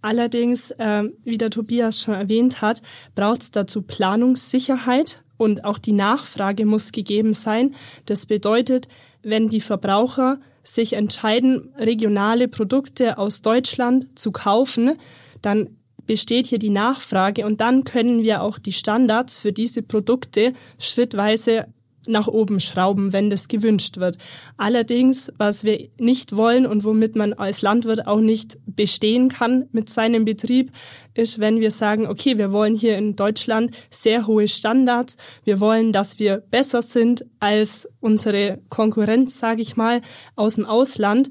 [0.01, 2.82] Allerdings, äh, wie der Tobias schon erwähnt hat,
[3.14, 7.74] braucht es dazu Planungssicherheit und auch die Nachfrage muss gegeben sein.
[8.07, 8.88] Das bedeutet,
[9.22, 10.38] wenn die Verbraucher
[10.75, 14.97] sich entscheiden, regionale Produkte aus Deutschland zu kaufen,
[15.43, 20.55] dann besteht hier die Nachfrage und dann können wir auch die Standards für diese Produkte
[20.79, 21.66] schrittweise
[22.09, 24.19] nach oben schrauben, wenn das gewünscht wird.
[24.57, 29.89] Allerdings, was wir nicht wollen und womit man als Landwirt auch nicht bestehen kann mit
[29.89, 30.73] seinem Betrieb,
[31.15, 35.93] ist, wenn wir sagen, okay, wir wollen hier in Deutschland sehr hohe Standards, wir wollen,
[35.93, 40.01] dass wir besser sind als unsere Konkurrenz, sage ich mal,
[40.37, 41.31] aus dem Ausland,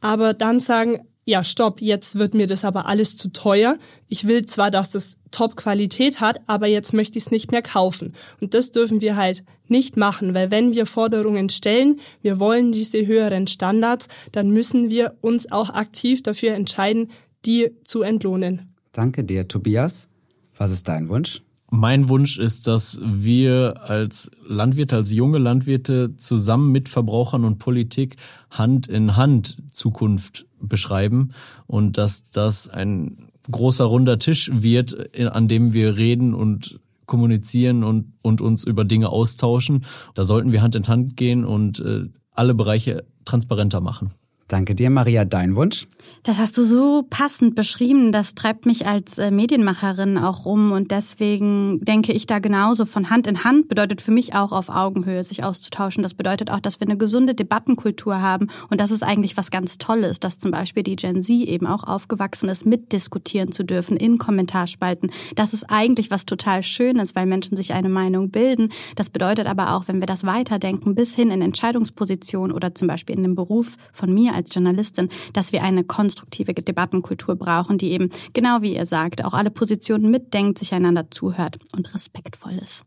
[0.00, 3.76] aber dann sagen, ja, stopp, jetzt wird mir das aber alles zu teuer.
[4.08, 8.14] Ich will zwar, dass das Top-Qualität hat, aber jetzt möchte ich es nicht mehr kaufen.
[8.40, 13.06] Und das dürfen wir halt nicht machen, weil wenn wir Forderungen stellen, wir wollen diese
[13.06, 17.10] höheren Standards, dann müssen wir uns auch aktiv dafür entscheiden,
[17.44, 18.74] die zu entlohnen.
[18.92, 20.08] Danke dir, Tobias.
[20.56, 21.42] Was ist dein Wunsch?
[21.74, 28.16] Mein Wunsch ist, dass wir als Landwirte, als junge Landwirte zusammen mit Verbrauchern und Politik
[28.50, 31.30] Hand in Hand Zukunft beschreiben
[31.66, 38.12] und dass das ein großer runder Tisch wird, an dem wir reden und kommunizieren und,
[38.22, 39.86] und uns über Dinge austauschen.
[40.12, 42.02] Da sollten wir Hand in Hand gehen und äh,
[42.32, 44.12] alle Bereiche transparenter machen.
[44.52, 45.24] Danke dir, Maria.
[45.24, 45.86] Dein Wunsch?
[46.24, 48.12] Das hast du so passend beschrieben.
[48.12, 50.72] Das treibt mich als äh, Medienmacherin auch um.
[50.72, 52.84] Und deswegen denke ich da genauso.
[52.84, 56.02] Von Hand in Hand bedeutet für mich auch auf Augenhöhe sich auszutauschen.
[56.02, 58.48] Das bedeutet auch, dass wir eine gesunde Debattenkultur haben.
[58.68, 61.84] Und das ist eigentlich was ganz Tolles, dass zum Beispiel die Gen Z eben auch
[61.84, 65.10] aufgewachsen ist, mitdiskutieren zu dürfen in Kommentarspalten.
[65.34, 68.68] Das ist eigentlich was total Schönes, weil Menschen sich eine Meinung bilden.
[68.96, 73.16] Das bedeutet aber auch, wenn wir das weiterdenken, bis hin in Entscheidungspositionen oder zum Beispiel
[73.16, 78.10] in dem Beruf von mir als Journalistin, dass wir eine konstruktive Debattenkultur brauchen, die eben,
[78.32, 82.84] genau wie ihr sagt, auch alle Positionen mitdenkt, sich einander zuhört und respektvoll ist.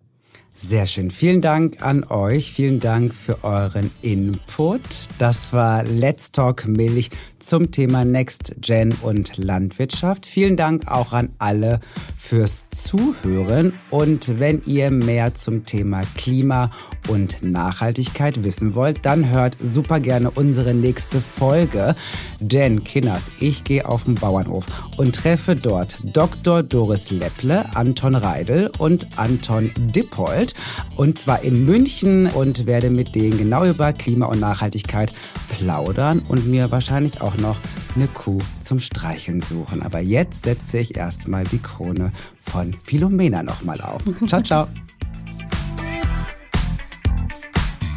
[0.57, 1.11] Sehr schön.
[1.11, 2.53] Vielen Dank an euch.
[2.53, 4.79] Vielen Dank für euren Input.
[5.19, 10.25] Das war Let's Talk Milch zum Thema Next Gen und Landwirtschaft.
[10.25, 11.81] Vielen Dank auch an alle
[12.17, 13.73] fürs Zuhören.
[13.89, 16.71] Und wenn ihr mehr zum Thema Klima
[17.09, 21.95] und Nachhaltigkeit wissen wollt, dann hört super gerne unsere nächste Folge.
[22.39, 26.63] Denn, Kinders, ich gehe auf den Bauernhof und treffe dort Dr.
[26.63, 30.44] Doris Lepple, Anton Reidel und Anton Dippold.
[30.45, 30.53] Welt
[30.95, 35.13] und zwar in München und werde mit denen genau über Klima und Nachhaltigkeit
[35.49, 37.57] plaudern und mir wahrscheinlich auch noch
[37.95, 39.81] eine Kuh zum Streicheln suchen.
[39.81, 44.03] Aber jetzt setze ich erstmal die Krone von Philomena nochmal auf.
[44.27, 44.67] Ciao, ciao.